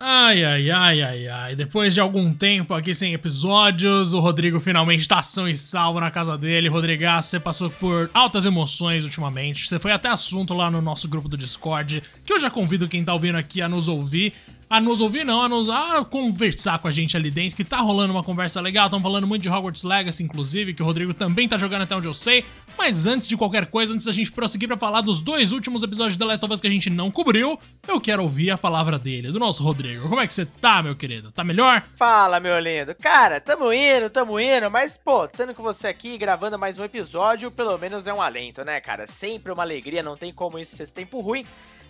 Ai, 0.00 0.44
ai, 0.44 0.70
ai, 0.70 1.02
ai, 1.02 1.26
ai. 1.26 1.56
Depois 1.56 1.92
de 1.92 2.00
algum 2.00 2.32
tempo 2.32 2.72
aqui 2.72 2.94
sem 2.94 3.14
episódios, 3.14 4.12
o 4.12 4.20
Rodrigo 4.20 4.60
finalmente 4.60 5.08
tá 5.08 5.20
são 5.24 5.48
e 5.48 5.56
salvo 5.56 5.98
na 5.98 6.08
casa 6.08 6.38
dele. 6.38 6.68
Rodrigaço, 6.68 7.30
você 7.30 7.40
passou 7.40 7.68
por 7.68 8.08
altas 8.14 8.44
emoções 8.44 9.02
ultimamente. 9.02 9.66
Você 9.66 9.76
foi 9.80 9.90
até 9.90 10.08
assunto 10.08 10.54
lá 10.54 10.70
no 10.70 10.80
nosso 10.80 11.08
grupo 11.08 11.28
do 11.28 11.36
Discord, 11.36 12.00
que 12.24 12.32
eu 12.32 12.38
já 12.38 12.48
convido 12.48 12.86
quem 12.86 13.04
tá 13.04 13.12
ouvindo 13.12 13.38
aqui 13.38 13.60
a 13.60 13.68
nos 13.68 13.88
ouvir 13.88 14.34
a 14.70 14.80
nos 14.80 15.00
ouvir, 15.00 15.24
não, 15.24 15.42
a 15.42 15.48
nos 15.48 15.68
a 15.68 16.04
conversar 16.04 16.78
com 16.78 16.88
a 16.88 16.90
gente 16.90 17.16
ali 17.16 17.30
dentro, 17.30 17.56
que 17.56 17.64
tá 17.64 17.78
rolando 17.78 18.12
uma 18.12 18.22
conversa 18.22 18.60
legal. 18.60 18.86
Estão 18.86 19.00
falando 19.00 19.26
muito 19.26 19.42
de 19.42 19.48
Hogwarts 19.48 19.82
Legacy, 19.82 20.22
inclusive, 20.22 20.74
que 20.74 20.82
o 20.82 20.84
Rodrigo 20.84 21.14
também 21.14 21.48
tá 21.48 21.56
jogando 21.56 21.82
até 21.82 21.96
onde 21.96 22.06
eu 22.06 22.14
sei. 22.14 22.44
Mas 22.76 23.06
antes 23.06 23.26
de 23.26 23.36
qualquer 23.36 23.66
coisa, 23.66 23.94
antes 23.94 24.06
da 24.06 24.12
gente 24.12 24.30
prosseguir 24.30 24.68
para 24.68 24.76
falar 24.76 25.00
dos 25.00 25.20
dois 25.20 25.52
últimos 25.52 25.82
episódios 25.82 26.16
The 26.16 26.24
Last 26.24 26.44
of 26.44 26.54
Us 26.54 26.60
que 26.60 26.66
a 26.66 26.70
gente 26.70 26.90
não 26.90 27.10
cobriu, 27.10 27.58
eu 27.86 28.00
quero 28.00 28.22
ouvir 28.22 28.50
a 28.50 28.58
palavra 28.58 28.98
dele, 28.98 29.32
do 29.32 29.38
nosso 29.38 29.62
Rodrigo. 29.64 30.08
Como 30.08 30.20
é 30.20 30.26
que 30.26 30.34
você 30.34 30.44
tá, 30.44 30.82
meu 30.82 30.94
querido? 30.94 31.32
Tá 31.32 31.42
melhor? 31.42 31.82
Fala, 31.96 32.38
meu 32.38 32.58
lindo. 32.58 32.94
Cara, 32.94 33.40
tamo 33.40 33.72
indo, 33.72 34.10
tamo 34.10 34.38
indo, 34.38 34.70
mas, 34.70 34.96
pô, 34.96 35.24
estando 35.24 35.54
com 35.54 35.62
você 35.62 35.88
aqui 35.88 36.18
gravando 36.18 36.58
mais 36.58 36.78
um 36.78 36.84
episódio, 36.84 37.50
pelo 37.50 37.76
menos 37.78 38.06
é 38.06 38.12
um 38.12 38.20
alento, 38.20 38.64
né, 38.64 38.80
cara? 38.80 39.06
Sempre 39.06 39.50
uma 39.50 39.62
alegria, 39.62 40.02
não 40.02 40.16
tem 40.16 40.32
como 40.32 40.58
isso 40.58 40.76
ser 40.76 40.88
tempo 40.88 41.20
ruim. 41.20 41.44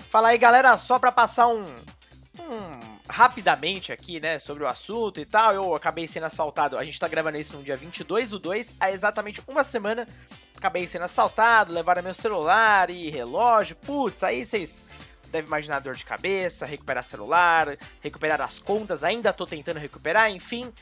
Fala 0.08 0.28
aí, 0.28 0.38
galera, 0.38 0.78
só 0.78 0.98
pra 0.98 1.12
passar 1.12 1.48
um, 1.48 1.66
rapidamente 3.08 3.92
aqui, 3.92 4.20
né, 4.20 4.38
sobre 4.38 4.64
o 4.64 4.66
assunto 4.66 5.20
e 5.20 5.24
tal, 5.24 5.54
eu 5.54 5.74
acabei 5.74 6.06
sendo 6.06 6.26
assaltado. 6.26 6.76
A 6.76 6.84
gente 6.84 6.98
tá 6.98 7.08
gravando 7.08 7.38
isso 7.38 7.56
no 7.56 7.62
dia 7.62 7.76
22 7.76 8.30
do 8.30 8.38
2, 8.38 8.76
há 8.78 8.90
exatamente 8.90 9.42
uma 9.46 9.64
semana. 9.64 10.06
Acabei 10.56 10.86
sendo 10.86 11.04
assaltado, 11.04 11.72
levaram 11.72 12.02
meu 12.02 12.14
celular 12.14 12.90
e 12.90 13.10
relógio. 13.10 13.76
Putz, 13.76 14.24
aí 14.24 14.44
vocês 14.44 14.84
devem 15.30 15.46
imaginar 15.46 15.80
dor 15.80 15.94
de 15.94 16.04
cabeça, 16.04 16.66
recuperar 16.66 17.04
celular, 17.04 17.76
recuperar 18.00 18.40
as 18.40 18.58
contas. 18.58 19.04
Ainda 19.04 19.32
tô 19.32 19.46
tentando 19.46 19.78
recuperar, 19.78 20.30
enfim. 20.30 20.72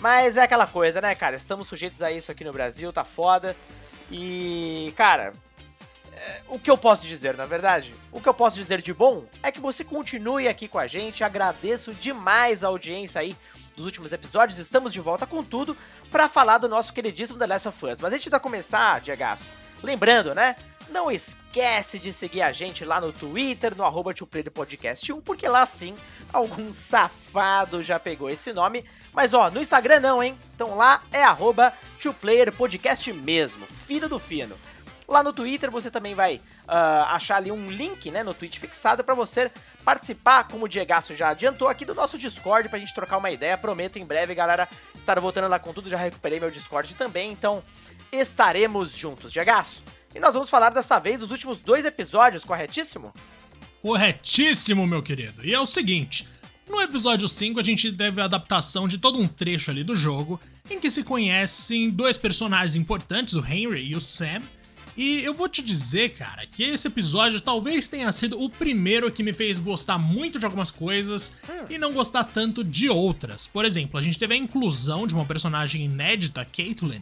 Mas 0.00 0.36
é 0.36 0.42
aquela 0.42 0.66
coisa, 0.66 1.00
né, 1.00 1.14
cara? 1.14 1.36
Estamos 1.36 1.68
sujeitos 1.68 2.00
a 2.02 2.10
isso 2.10 2.32
aqui 2.32 2.44
no 2.44 2.52
Brasil, 2.52 2.92
tá 2.92 3.04
foda. 3.04 3.54
E, 4.10 4.92
cara, 4.96 5.32
o 6.48 6.58
que 6.58 6.70
eu 6.70 6.76
posso 6.76 7.06
dizer, 7.06 7.36
na 7.36 7.46
verdade? 7.46 7.94
O 8.12 8.20
que 8.20 8.28
eu 8.28 8.34
posso 8.34 8.56
dizer 8.56 8.82
de 8.82 8.92
bom 8.92 9.24
é 9.42 9.50
que 9.50 9.60
você 9.60 9.84
continue 9.84 10.48
aqui 10.48 10.68
com 10.68 10.78
a 10.78 10.86
gente. 10.86 11.24
Agradeço 11.24 11.94
demais 11.94 12.62
a 12.64 12.68
audiência 12.68 13.20
aí 13.20 13.36
dos 13.76 13.84
últimos 13.86 14.12
episódios. 14.12 14.58
Estamos 14.58 14.92
de 14.92 15.00
volta 15.00 15.26
com 15.26 15.42
tudo 15.42 15.76
para 16.10 16.28
falar 16.28 16.58
do 16.58 16.68
nosso 16.68 16.92
queridíssimo 16.92 17.38
The 17.38 17.46
Last 17.46 17.68
of 17.68 17.86
Us. 17.86 18.00
Mas 18.00 18.12
antes 18.12 18.30
de 18.30 18.40
começar, 18.40 19.00
Diego, 19.00 19.22
lembrando, 19.82 20.34
né? 20.34 20.56
Não 20.90 21.10
esquece 21.10 22.00
de 22.00 22.12
seguir 22.12 22.42
a 22.42 22.50
gente 22.50 22.84
lá 22.84 23.00
no 23.00 23.12
Twitter, 23.12 23.76
no 23.76 23.84
arroba 23.84 24.12
Podcast 24.52 25.12
1, 25.12 25.20
porque 25.20 25.46
lá 25.46 25.64
sim 25.64 25.94
algum 26.32 26.72
safado 26.72 27.80
já 27.80 27.98
pegou 28.00 28.28
esse 28.28 28.52
nome. 28.52 28.84
Mas 29.12 29.32
ó, 29.32 29.50
no 29.52 29.60
Instagram 29.60 30.00
não, 30.00 30.20
hein? 30.20 30.36
Então 30.54 30.74
lá 30.74 31.02
é 31.12 31.22
arroba 31.22 31.72
Podcast 32.56 33.12
mesmo, 33.12 33.64
filho 33.66 34.08
do 34.08 34.18
fino. 34.18 34.56
Lá 35.10 35.24
no 35.24 35.32
Twitter 35.32 35.72
você 35.72 35.90
também 35.90 36.14
vai 36.14 36.36
uh, 36.36 37.04
achar 37.08 37.38
ali 37.38 37.50
um 37.50 37.68
link, 37.68 38.12
né, 38.12 38.22
no 38.22 38.32
tweet 38.32 38.60
fixado 38.60 39.02
para 39.02 39.12
você 39.12 39.50
participar, 39.84 40.44
como 40.44 40.66
o 40.66 40.68
Diego 40.68 40.92
já 41.16 41.30
adiantou 41.30 41.66
aqui 41.66 41.84
do 41.84 41.96
nosso 41.96 42.16
Discord 42.16 42.68
pra 42.68 42.78
gente 42.78 42.94
trocar 42.94 43.16
uma 43.16 43.28
ideia. 43.28 43.58
Prometo 43.58 43.98
em 43.98 44.06
breve, 44.06 44.36
galera, 44.36 44.68
estar 44.94 45.18
voltando 45.18 45.48
lá 45.48 45.58
com 45.58 45.72
tudo. 45.72 45.90
Já 45.90 45.96
recuperei 45.96 46.38
meu 46.38 46.48
Discord 46.48 46.94
também, 46.94 47.32
então 47.32 47.60
estaremos 48.12 48.96
juntos, 48.96 49.32
Diego. 49.32 49.50
E 50.14 50.20
nós 50.20 50.32
vamos 50.32 50.48
falar 50.48 50.70
dessa 50.70 51.00
vez 51.00 51.18
dos 51.18 51.32
últimos 51.32 51.58
dois 51.58 51.84
episódios, 51.84 52.44
corretíssimo? 52.44 53.12
Corretíssimo, 53.82 54.86
meu 54.86 55.02
querido. 55.02 55.44
E 55.44 55.52
é 55.52 55.58
o 55.58 55.66
seguinte, 55.66 56.28
no 56.68 56.80
episódio 56.80 57.28
5 57.28 57.58
a 57.58 57.64
gente 57.64 57.90
teve 57.90 58.20
a 58.20 58.26
adaptação 58.26 58.86
de 58.86 58.96
todo 58.96 59.18
um 59.18 59.26
trecho 59.26 59.72
ali 59.72 59.82
do 59.82 59.96
jogo, 59.96 60.40
em 60.70 60.78
que 60.78 60.88
se 60.88 61.02
conhecem 61.02 61.90
dois 61.90 62.16
personagens 62.16 62.76
importantes, 62.76 63.34
o 63.34 63.44
Henry 63.44 63.88
e 63.88 63.96
o 63.96 64.00
Sam, 64.00 64.40
e 65.02 65.24
eu 65.24 65.32
vou 65.32 65.48
te 65.48 65.62
dizer, 65.62 66.10
cara, 66.10 66.46
que 66.46 66.62
esse 66.62 66.86
episódio 66.86 67.40
talvez 67.40 67.88
tenha 67.88 68.12
sido 68.12 68.38
o 68.38 68.50
primeiro 68.50 69.10
que 69.10 69.22
me 69.22 69.32
fez 69.32 69.58
gostar 69.58 69.96
muito 69.96 70.38
de 70.38 70.44
algumas 70.44 70.70
coisas 70.70 71.32
e 71.70 71.78
não 71.78 71.94
gostar 71.94 72.24
tanto 72.24 72.62
de 72.62 72.90
outras. 72.90 73.46
Por 73.46 73.64
exemplo, 73.64 73.98
a 73.98 74.02
gente 74.02 74.18
teve 74.18 74.34
a 74.34 74.36
inclusão 74.36 75.06
de 75.06 75.14
uma 75.14 75.24
personagem 75.24 75.86
inédita, 75.86 76.44
Caitlyn, 76.44 77.00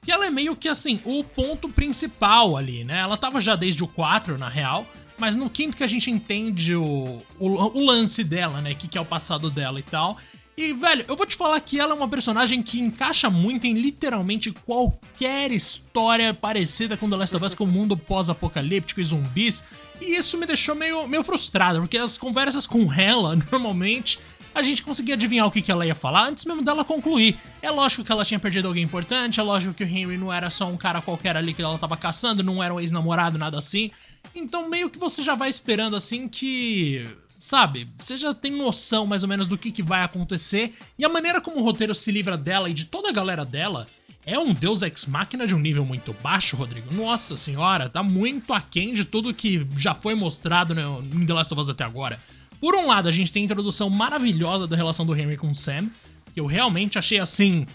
que 0.00 0.12
ela 0.12 0.26
é 0.26 0.30
meio 0.30 0.54
que 0.54 0.68
assim, 0.68 1.00
o 1.04 1.24
ponto 1.24 1.68
principal 1.68 2.56
ali, 2.56 2.84
né? 2.84 3.00
Ela 3.00 3.16
tava 3.16 3.40
já 3.40 3.56
desde 3.56 3.82
o 3.82 3.88
4, 3.88 4.38
na 4.38 4.48
real, 4.48 4.86
mas 5.18 5.34
no 5.34 5.50
quinto 5.50 5.76
que 5.76 5.82
a 5.82 5.88
gente 5.88 6.08
entende 6.08 6.76
o, 6.76 7.20
o, 7.36 7.48
o 7.48 7.84
lance 7.84 8.22
dela, 8.22 8.60
né? 8.60 8.74
O 8.74 8.76
que, 8.76 8.86
que 8.86 8.96
é 8.96 9.00
o 9.00 9.04
passado 9.04 9.50
dela 9.50 9.80
e 9.80 9.82
tal. 9.82 10.16
E, 10.60 10.74
velho, 10.74 11.06
eu 11.08 11.16
vou 11.16 11.24
te 11.24 11.36
falar 11.36 11.58
que 11.60 11.80
ela 11.80 11.92
é 11.92 11.96
uma 11.96 12.06
personagem 12.06 12.62
que 12.62 12.78
encaixa 12.78 13.30
muito 13.30 13.66
em 13.66 13.72
literalmente 13.72 14.52
qualquer 14.52 15.50
história 15.52 16.34
parecida 16.34 16.98
com 16.98 17.08
The 17.08 17.16
Last 17.16 17.34
of 17.34 17.46
Us, 17.46 17.54
com 17.54 17.64
o 17.64 17.66
mundo 17.66 17.96
pós-apocalíptico 17.96 19.00
e 19.00 19.04
zumbis. 19.04 19.62
E 20.02 20.16
isso 20.16 20.36
me 20.36 20.44
deixou 20.44 20.74
meio, 20.74 21.08
meio 21.08 21.22
frustrado, 21.22 21.80
porque 21.80 21.96
as 21.96 22.18
conversas 22.18 22.66
com 22.66 22.92
ela, 22.92 23.38
normalmente, 23.50 24.20
a 24.54 24.60
gente 24.60 24.82
conseguia 24.82 25.14
adivinhar 25.14 25.46
o 25.46 25.50
que, 25.50 25.62
que 25.62 25.72
ela 25.72 25.86
ia 25.86 25.94
falar 25.94 26.28
antes 26.28 26.44
mesmo 26.44 26.60
dela 26.60 26.84
concluir. 26.84 27.38
É 27.62 27.70
lógico 27.70 28.04
que 28.04 28.12
ela 28.12 28.22
tinha 28.22 28.38
perdido 28.38 28.68
alguém 28.68 28.84
importante, 28.84 29.40
é 29.40 29.42
lógico 29.42 29.72
que 29.72 29.82
o 29.82 29.88
Henry 29.88 30.18
não 30.18 30.30
era 30.30 30.50
só 30.50 30.66
um 30.66 30.76
cara 30.76 31.00
qualquer 31.00 31.38
ali 31.38 31.54
que 31.54 31.62
ela 31.62 31.78
tava 31.78 31.96
caçando, 31.96 32.42
não 32.42 32.62
era 32.62 32.74
um 32.74 32.78
ex-namorado, 32.78 33.38
nada 33.38 33.56
assim. 33.56 33.90
Então 34.34 34.68
meio 34.68 34.90
que 34.90 34.98
você 34.98 35.22
já 35.22 35.34
vai 35.34 35.48
esperando 35.48 35.96
assim 35.96 36.28
que 36.28 37.08
sabe? 37.40 37.88
Você 37.98 38.16
já 38.16 38.34
tem 38.34 38.52
noção 38.52 39.06
mais 39.06 39.22
ou 39.22 39.28
menos 39.28 39.46
do 39.46 39.58
que, 39.58 39.72
que 39.72 39.82
vai 39.82 40.02
acontecer. 40.02 40.74
E 40.98 41.04
a 41.04 41.08
maneira 41.08 41.40
como 41.40 41.58
o 41.58 41.64
roteiro 41.64 41.94
se 41.94 42.12
livra 42.12 42.36
dela 42.36 42.68
e 42.68 42.74
de 42.74 42.86
toda 42.86 43.08
a 43.08 43.12
galera 43.12 43.44
dela 43.44 43.86
é 44.24 44.38
um 44.38 44.52
Deus 44.52 44.82
Ex 44.82 45.06
Machina 45.06 45.46
de 45.46 45.54
um 45.54 45.58
nível 45.58 45.84
muito 45.84 46.12
baixo, 46.22 46.56
Rodrigo. 46.56 46.92
Nossa 46.92 47.36
senhora, 47.36 47.88
tá 47.88 48.02
muito 48.02 48.52
aquém 48.52 48.92
de 48.92 49.04
tudo 49.04 49.34
que 49.34 49.66
já 49.76 49.94
foi 49.94 50.14
mostrado 50.14 50.74
no, 50.74 51.02
em 51.02 51.26
The 51.26 51.32
Last 51.32 51.52
of 51.52 51.60
Us 51.60 51.68
até 51.68 51.84
agora. 51.84 52.20
Por 52.60 52.76
um 52.76 52.86
lado, 52.86 53.08
a 53.08 53.12
gente 53.12 53.32
tem 53.32 53.42
a 53.42 53.44
introdução 53.44 53.88
maravilhosa 53.88 54.66
da 54.66 54.76
relação 54.76 55.06
do 55.06 55.16
Henry 55.16 55.36
com 55.36 55.50
o 55.50 55.54
Sam, 55.54 55.88
que 56.34 56.38
eu 56.38 56.46
realmente 56.46 56.98
achei 56.98 57.18
assim 57.18 57.66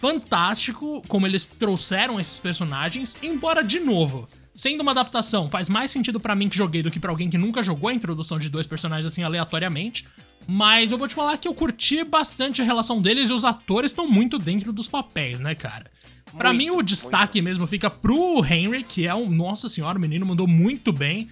fantástico 0.00 1.02
como 1.06 1.26
eles 1.26 1.46
trouxeram 1.46 2.18
esses 2.18 2.38
personagens, 2.38 3.16
embora 3.22 3.62
de 3.62 3.78
novo, 3.78 4.28
Sendo 4.54 4.82
uma 4.82 4.90
adaptação, 4.90 5.48
faz 5.48 5.68
mais 5.68 5.90
sentido 5.90 6.20
para 6.20 6.34
mim 6.34 6.48
que 6.48 6.56
joguei 6.56 6.82
do 6.82 6.90
que 6.90 7.00
para 7.00 7.10
alguém 7.10 7.30
que 7.30 7.38
nunca 7.38 7.62
jogou 7.62 7.88
a 7.88 7.94
introdução 7.94 8.38
de 8.38 8.50
dois 8.50 8.66
personagens 8.66 9.06
assim 9.06 9.22
aleatoriamente. 9.22 10.06
Mas 10.46 10.90
eu 10.90 10.98
vou 10.98 11.08
te 11.08 11.14
falar 11.14 11.38
que 11.38 11.48
eu 11.48 11.54
curti 11.54 12.04
bastante 12.04 12.60
a 12.60 12.64
relação 12.64 13.00
deles 13.00 13.30
e 13.30 13.32
os 13.32 13.44
atores 13.44 13.92
estão 13.92 14.08
muito 14.08 14.38
dentro 14.38 14.72
dos 14.72 14.88
papéis, 14.88 15.40
né, 15.40 15.54
cara? 15.54 15.90
Para 16.36 16.52
mim, 16.52 16.70
o 16.70 16.82
destaque 16.82 17.38
muito. 17.40 17.50
mesmo 17.50 17.66
fica 17.66 17.90
pro 17.90 18.44
Henry, 18.44 18.82
que 18.82 19.06
é 19.06 19.14
um. 19.14 19.28
Nossa 19.30 19.68
senhora, 19.68 19.98
o 19.98 20.00
menino 20.00 20.24
mandou 20.24 20.48
muito 20.48 20.92
bem. 20.92 21.28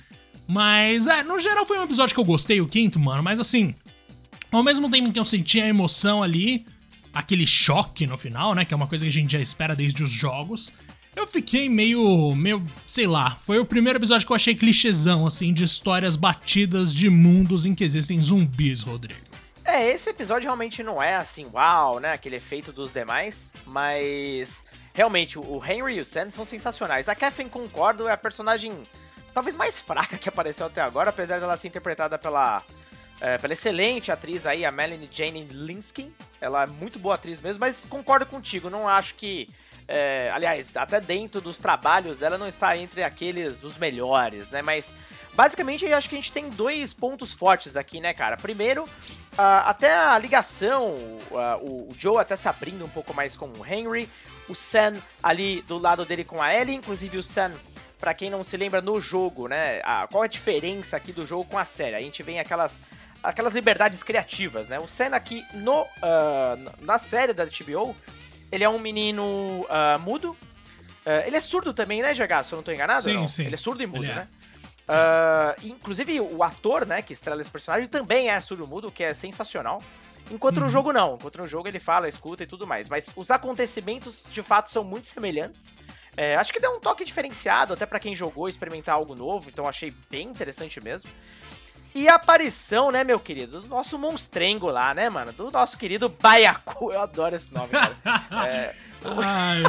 Mas, 0.47 1.07
é, 1.07 1.23
no 1.23 1.39
geral 1.39 1.65
foi 1.65 1.79
um 1.79 1.85
episódio 1.85 2.15
que 2.15 2.21
eu 2.21 2.25
gostei, 2.25 2.61
o 2.61 2.67
quinto, 2.67 2.99
mano. 2.99 3.23
Mas 3.23 3.41
assim, 3.41 3.75
ao 4.51 4.63
mesmo 4.63 4.91
tempo 4.91 5.13
que 5.13 5.19
eu 5.19 5.25
senti 5.25 5.61
a 5.61 5.67
emoção 5.67 6.23
ali, 6.23 6.65
aquele 7.13 7.47
choque 7.47 8.07
no 8.07 8.19
final, 8.19 8.55
né? 8.55 8.65
Que 8.65 8.75
é 8.75 8.77
uma 8.77 8.87
coisa 8.87 9.05
que 9.05 9.09
a 9.09 9.13
gente 9.13 9.33
já 9.33 9.41
espera 9.41 9.75
desde 9.75 10.03
os 10.03 10.11
jogos. 10.11 10.73
Eu 11.21 11.27
fiquei 11.27 11.69
meio, 11.69 12.35
meio, 12.35 12.65
sei 12.87 13.07
lá, 13.07 13.37
foi 13.43 13.59
o 13.59 13.67
primeiro 13.67 13.99
episódio 13.99 14.27
que 14.27 14.33
eu 14.33 14.37
achei 14.37 14.55
clichêzão, 14.55 15.27
assim, 15.27 15.53
de 15.53 15.65
histórias 15.65 16.17
batidas 16.17 16.95
de 16.95 17.11
mundos 17.11 17.67
em 17.67 17.75
que 17.75 17.85
existem 17.85 18.19
zumbis, 18.23 18.81
Rodrigo. 18.81 19.21
É, 19.63 19.87
esse 19.87 20.09
episódio 20.09 20.47
realmente 20.47 20.83
não 20.83 21.01
é 21.01 21.17
assim, 21.17 21.45
uau, 21.53 22.01
né, 22.01 22.15
aquele 22.15 22.37
efeito 22.37 22.73
dos 22.73 22.91
demais, 22.91 23.53
mas 23.67 24.65
realmente 24.95 25.39
o 25.39 25.63
Henry 25.63 25.97
e 25.97 26.01
o 26.01 26.05
Sam 26.07 26.31
são 26.31 26.47
sensacionais. 26.47 27.07
A 27.07 27.15
Catherine, 27.15 27.51
concordo, 27.51 28.09
é 28.09 28.13
a 28.13 28.17
personagem 28.17 28.73
talvez 29.35 29.55
mais 29.55 29.79
fraca 29.79 30.17
que 30.17 30.27
apareceu 30.27 30.65
até 30.65 30.81
agora, 30.81 31.11
apesar 31.11 31.39
dela 31.39 31.55
ser 31.59 31.69
interpretada 31.69 32.19
pela, 32.19 32.63
é, 33.21 33.37
pela 33.37 33.53
excelente 33.53 34.11
atriz 34.11 34.47
aí, 34.47 34.65
a 34.65 34.73
Melanie 34.73 35.11
Jane 35.13 35.47
Linsky. 35.51 36.11
Ela 36.41 36.63
é 36.63 36.67
muito 36.67 36.99
boa 36.99 37.17
atriz 37.17 37.43
mesmo, 37.43 37.61
mas 37.61 37.85
concordo 37.85 38.25
contigo, 38.25 38.71
não 38.71 38.89
acho 38.89 39.17
que 39.17 39.51
é, 39.93 40.31
aliás, 40.33 40.71
até 40.77 41.01
dentro 41.01 41.41
dos 41.41 41.59
trabalhos 41.59 42.19
dela 42.19 42.39
não 42.39 42.47
está 42.47 42.77
entre 42.77 43.03
aqueles 43.03 43.59
dos 43.59 43.77
melhores, 43.77 44.49
né? 44.49 44.63
Mas 44.63 44.95
basicamente 45.35 45.85
eu 45.85 45.97
acho 45.97 46.09
que 46.09 46.15
a 46.15 46.19
gente 46.19 46.31
tem 46.31 46.49
dois 46.49 46.95
pontos 46.95 47.35
fortes 47.35 47.77
aqui, 47.77 48.01
né, 48.01 48.15
cara? 48.15 48.37
Primeiro, 48.37 48.89
até 49.37 49.93
a 49.93 50.17
ligação, 50.17 50.93
uh, 51.31 51.57
o, 51.61 51.89
Joe 51.99 52.19
até 52.19 52.37
se 52.37 52.49
abrindo 52.49 52.85
um 52.85 52.89
pouco 52.89 53.13
mais 53.13 53.35
com 53.35 53.47
o 53.47 53.67
Henry, 53.67 54.09
o 54.49 54.55
Sam 54.55 54.95
ali 55.21 55.61
do 55.63 55.77
lado 55.77 56.05
dele 56.05 56.25
com 56.25 56.41
a 56.41 56.55
Ellie, 56.55 56.77
inclusive 56.77 57.19
o 57.19 57.23
Sam 57.23 57.53
para 57.99 58.15
quem 58.15 58.31
não 58.31 58.45
se 58.45 58.57
lembra 58.57 58.81
no 58.81 59.01
jogo, 59.01 59.49
né? 59.49 59.81
A, 59.85 60.07
qual 60.07 60.23
a 60.23 60.29
diferença 60.29 60.97
aqui 60.97 61.13
do 61.13 61.27
jogo 61.27 61.45
com 61.45 61.59
a 61.59 61.65
série? 61.65 61.97
A 61.97 62.01
gente 62.01 62.23
vem 62.23 62.39
aquelas 62.39 62.81
aquelas 63.23 63.55
liberdades 63.55 64.03
criativas, 64.05 64.69
né? 64.69 64.79
O 64.79 64.87
Sam 64.87 65.17
aqui 65.17 65.45
no 65.53 65.83
uh, 65.83 65.87
na 66.81 66.99
série 66.99 67.33
da 67.33 67.45
HBO 67.45 67.95
ele 68.51 68.65
é 68.65 68.69
um 68.69 68.79
menino 68.79 69.23
uh, 69.65 69.99
mudo. 70.01 70.31
Uh, 71.07 71.27
ele 71.27 71.37
é 71.37 71.41
surdo 71.41 71.73
também, 71.73 72.03
né, 72.03 72.13
GH? 72.13 72.45
Se 72.45 72.53
eu 72.53 72.57
não 72.57 72.63
tô 72.63 72.73
enganado? 72.73 73.03
Sim, 73.03 73.15
não? 73.15 73.29
sim. 73.29 73.45
Ele 73.45 73.55
é 73.55 73.59
surdo 73.59 73.83
e 73.83 73.87
mudo, 73.87 74.05
é. 74.05 74.15
né? 74.15 74.29
Uh, 74.91 75.67
inclusive, 75.67 76.21
o 76.21 76.43
ator, 76.43 76.85
né, 76.85 77.01
que 77.01 77.13
estrela 77.13 77.41
esse 77.41 77.51
personagem 77.51 77.89
também 77.89 78.29
é 78.29 78.41
surdo-mudo, 78.41 78.89
o 78.89 78.93
que 78.93 79.05
é 79.05 79.15
sensacional. 79.15 79.81
Enquanto 80.31 80.59
uhum. 80.59 80.65
no 80.65 80.71
jogo 80.71 80.93
não. 80.93 81.15
Enquanto 81.15 81.39
no 81.39 81.47
jogo 81.47 81.69
ele 81.69 81.79
fala, 81.79 82.09
escuta 82.09 82.43
e 82.43 82.47
tudo 82.47 82.67
mais. 82.67 82.89
Mas 82.89 83.09
os 83.15 83.31
acontecimentos, 83.31 84.29
de 84.31 84.43
fato, 84.43 84.71
são 84.71 84.85
muito 84.85 85.07
semelhantes. 85.07 85.73
É, 86.17 86.37
acho 86.37 86.53
que 86.53 86.61
deu 86.61 86.73
um 86.77 86.81
toque 86.81 87.05
diferenciado, 87.05 87.73
até 87.73 87.87
para 87.87 87.99
quem 87.99 88.15
jogou, 88.15 88.49
experimentar 88.49 88.95
algo 88.95 89.15
novo. 89.15 89.49
Então 89.49 89.67
achei 89.67 89.95
bem 90.09 90.29
interessante 90.29 90.81
mesmo. 90.81 91.11
E 91.95 92.09
a 92.09 92.15
aparição, 92.15 92.91
né, 92.91 93.03
meu 93.03 93.19
querido, 93.19 93.61
do 93.61 93.69
nosso 93.69 93.99
monstrengo 93.99 94.69
lá, 94.69 94.95
né, 94.95 95.09
mano? 95.09 95.33
Do 95.33 95.51
nosso 95.51 95.77
querido 95.77 96.09
Baiacu. 96.09 96.93
Eu 96.93 97.01
adoro 97.01 97.35
esse 97.35 97.53
nome, 97.53 97.69
cara. 97.69 97.97
é... 98.47 98.75
Ai, 99.03 99.63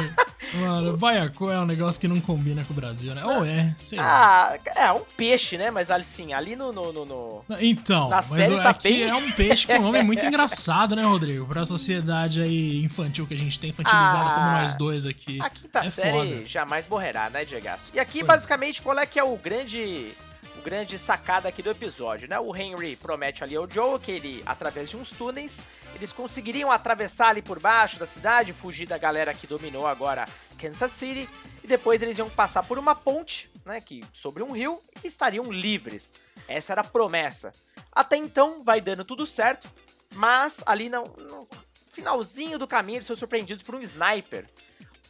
mano, 0.60 0.96
Baiacu 0.96 1.50
é 1.50 1.58
um 1.58 1.64
negócio 1.64 1.98
que 1.98 2.06
não 2.06 2.20
combina 2.20 2.64
com 2.64 2.72
o 2.72 2.76
Brasil, 2.76 3.14
né? 3.14 3.24
Ou 3.24 3.46
é, 3.46 3.74
sei 3.80 3.98
lá. 3.98 4.52
Ah, 4.52 4.58
é 4.76 4.92
um 4.92 5.04
peixe, 5.16 5.56
né? 5.56 5.70
Mas 5.70 5.90
assim, 5.90 6.34
ali 6.34 6.54
no. 6.54 6.70
no, 6.70 6.92
no, 6.92 7.06
no... 7.06 7.44
Então, 7.58 8.10
na 8.10 8.20
série 8.20 8.56
tá 8.56 8.70
é 8.78 8.82
bem... 8.82 9.02
é 9.04 9.14
um 9.14 9.30
peixe 9.32 9.66
com 9.66 9.74
um 9.74 9.82
nome 9.82 10.02
muito 10.02 10.24
engraçado, 10.24 10.94
né, 10.94 11.02
Rodrigo? 11.02 11.46
Pra 11.46 11.64
sociedade 11.64 12.42
aí 12.42 12.84
infantil 12.84 13.26
que 13.26 13.32
a 13.32 13.38
gente 13.38 13.58
tem, 13.58 13.70
infantilizada 13.70 14.30
ah, 14.30 14.34
como 14.34 14.46
nós 14.46 14.74
dois 14.74 15.06
aqui. 15.06 15.40
A 15.40 15.48
quinta 15.48 15.78
é 15.78 15.90
série 15.90 16.12
foda. 16.12 16.44
jamais 16.44 16.86
morrerá, 16.86 17.30
né, 17.30 17.44
Diego? 17.44 17.62
E 17.94 18.00
aqui, 18.00 18.18
pois. 18.18 18.26
basicamente, 18.26 18.82
qual 18.82 18.98
é 18.98 19.06
que 19.06 19.18
é 19.18 19.24
o 19.24 19.36
grande 19.36 20.14
grande 20.60 20.98
sacada 20.98 21.48
aqui 21.48 21.62
do 21.62 21.70
episódio, 21.70 22.28
né? 22.28 22.38
O 22.38 22.54
Henry 22.54 22.96
promete 22.96 23.42
ali 23.42 23.56
ao 23.56 23.68
Joe 23.70 23.98
que 23.98 24.12
ele, 24.12 24.42
através 24.44 24.90
de 24.90 24.96
uns 24.96 25.10
túneis, 25.10 25.62
eles 25.94 26.12
conseguiriam 26.12 26.70
atravessar 26.70 27.28
ali 27.28 27.42
por 27.42 27.58
baixo 27.58 27.98
da 27.98 28.06
cidade, 28.06 28.52
fugir 28.52 28.86
da 28.86 28.98
galera 28.98 29.34
que 29.34 29.46
dominou 29.46 29.86
agora 29.86 30.28
Kansas 30.58 30.92
City, 30.92 31.28
e 31.62 31.66
depois 31.66 32.02
eles 32.02 32.18
iam 32.18 32.30
passar 32.30 32.62
por 32.62 32.78
uma 32.78 32.94
ponte, 32.94 33.50
né, 33.64 33.80
que 33.80 34.04
sobre 34.12 34.42
um 34.42 34.52
rio 34.52 34.80
e 35.02 35.08
estariam 35.08 35.50
livres. 35.50 36.14
Essa 36.46 36.72
era 36.72 36.80
a 36.80 36.84
promessa. 36.84 37.52
Até 37.90 38.16
então 38.16 38.62
vai 38.62 38.80
dando 38.80 39.04
tudo 39.04 39.26
certo, 39.26 39.68
mas 40.14 40.62
ali 40.66 40.88
no, 40.88 41.04
no 41.18 41.48
finalzinho 41.86 42.58
do 42.58 42.66
caminho 42.66 42.98
eles 42.98 43.06
são 43.06 43.16
surpreendidos 43.16 43.62
por 43.62 43.74
um 43.74 43.80
sniper. 43.80 44.46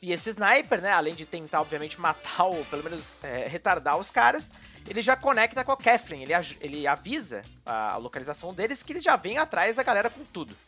E 0.02 0.12
esse 0.12 0.30
sniper, 0.30 0.82
né, 0.82 0.90
além 0.90 1.14
de 1.14 1.24
tentar, 1.24 1.60
obviamente, 1.60 2.00
matar 2.00 2.46
ou 2.46 2.64
pelo 2.64 2.82
menos 2.82 3.20
é, 3.22 3.46
retardar 3.46 3.96
os 3.96 4.10
caras, 4.10 4.52
ele 4.84 5.00
já 5.00 5.14
conecta 5.14 5.64
com 5.64 5.70
a 5.70 5.76
Kathleen. 5.76 6.24
Ele, 6.24 6.32
ele 6.60 6.86
avisa 6.88 7.44
a, 7.64 7.96
localização 7.98 8.52
deles 8.52 8.82
que 8.82 8.92
eles 8.92 9.04
já 9.04 9.14
vêm 9.14 9.38
atrás 9.38 9.76
da 9.76 9.82
galera 9.84 10.10
com 10.10 10.24
tudo. 10.24 10.58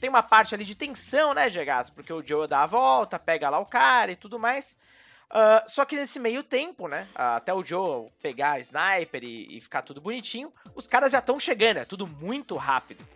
Tem 0.00 0.10
uma 0.10 0.24
parte 0.24 0.56
ali 0.56 0.64
de 0.64 0.74
tensão, 0.74 1.32
né, 1.32 1.48
Gegas? 1.48 1.88
Porque 1.88 2.12
o 2.12 2.20
Joe 2.20 2.48
dá 2.48 2.64
a 2.64 2.66
volta, 2.66 3.16
pega 3.16 3.48
lá 3.48 3.60
o 3.60 3.66
cara 3.66 4.10
e 4.10 4.16
tudo 4.16 4.40
mais. 4.40 4.76
Uh, 5.30 5.70
só 5.70 5.84
que 5.84 5.94
nesse 5.94 6.18
meio 6.18 6.42
tempo, 6.42 6.88
né? 6.88 7.06
Até 7.14 7.54
o 7.54 7.62
Joe 7.62 8.10
pegar 8.20 8.52
a 8.52 8.58
sniper 8.58 9.22
e, 9.22 9.56
e 9.56 9.60
ficar 9.60 9.82
tudo 9.82 10.00
bonitinho, 10.00 10.52
os 10.74 10.88
caras 10.88 11.12
já 11.12 11.20
estão 11.20 11.38
chegando, 11.38 11.76
é 11.76 11.84
tudo 11.84 12.08
muito 12.08 12.56
rápido 12.56 13.06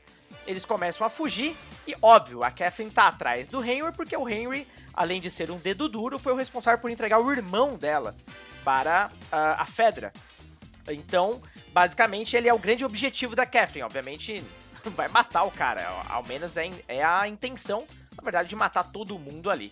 eles 0.48 0.64
começam 0.64 1.06
a 1.06 1.10
fugir 1.10 1.54
e, 1.86 1.94
óbvio, 2.00 2.42
a 2.42 2.50
Kathleen 2.50 2.88
tá 2.88 3.06
atrás 3.08 3.48
do 3.48 3.62
Henry 3.62 3.92
porque 3.92 4.16
o 4.16 4.26
Henry, 4.26 4.66
além 4.94 5.20
de 5.20 5.30
ser 5.30 5.50
um 5.50 5.58
dedo 5.58 5.90
duro, 5.90 6.18
foi 6.18 6.32
o 6.32 6.36
responsável 6.36 6.80
por 6.80 6.90
entregar 6.90 7.18
o 7.20 7.30
irmão 7.30 7.76
dela 7.76 8.16
para 8.64 9.10
uh, 9.24 9.60
a 9.60 9.66
Fedra. 9.66 10.10
Então, 10.88 11.42
basicamente, 11.70 12.34
ele 12.34 12.48
é 12.48 12.54
o 12.54 12.58
grande 12.58 12.82
objetivo 12.82 13.36
da 13.36 13.44
Kathleen. 13.44 13.84
Obviamente, 13.84 14.42
vai 14.96 15.06
matar 15.08 15.44
o 15.44 15.50
cara, 15.50 15.86
ao 16.08 16.24
menos 16.24 16.56
é, 16.56 16.70
é 16.88 17.04
a 17.04 17.28
intenção, 17.28 17.86
na 18.16 18.22
verdade, 18.22 18.48
de 18.48 18.56
matar 18.56 18.84
todo 18.84 19.18
mundo 19.18 19.50
ali. 19.50 19.70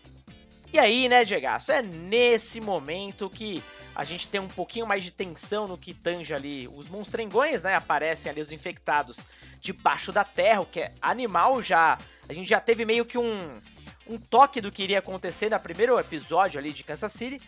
E 0.74 0.78
aí, 0.78 1.08
né, 1.08 1.24
Diego? 1.24 1.46
É 1.46 1.80
nesse 1.80 2.60
momento 2.60 3.30
que 3.30 3.64
a 3.96 4.04
gente 4.04 4.28
tem 4.28 4.38
um 4.38 4.46
pouquinho 4.46 4.86
mais 4.86 5.02
de 5.02 5.10
tensão 5.10 5.66
no 5.66 5.78
que 5.78 5.94
tange 5.94 6.34
ali 6.34 6.68
os 6.68 6.86
monstrengões, 6.86 7.62
né? 7.62 7.74
Aparecem 7.74 8.30
ali 8.30 8.42
os 8.42 8.52
infectados 8.52 9.20
debaixo 9.58 10.12
da 10.12 10.22
terra, 10.22 10.60
o 10.60 10.66
que 10.66 10.80
é 10.80 10.92
animal 11.00 11.62
já. 11.62 11.96
A 12.28 12.32
gente 12.34 12.46
já 12.46 12.60
teve 12.60 12.84
meio 12.84 13.06
que 13.06 13.16
um, 13.16 13.58
um 14.06 14.18
toque 14.18 14.60
do 14.60 14.70
que 14.70 14.82
iria 14.82 14.98
acontecer 14.98 15.50
no 15.50 15.58
primeiro 15.58 15.98
episódio 15.98 16.60
ali 16.60 16.74
de 16.74 16.84
Kansas 16.84 17.10
City. 17.10 17.40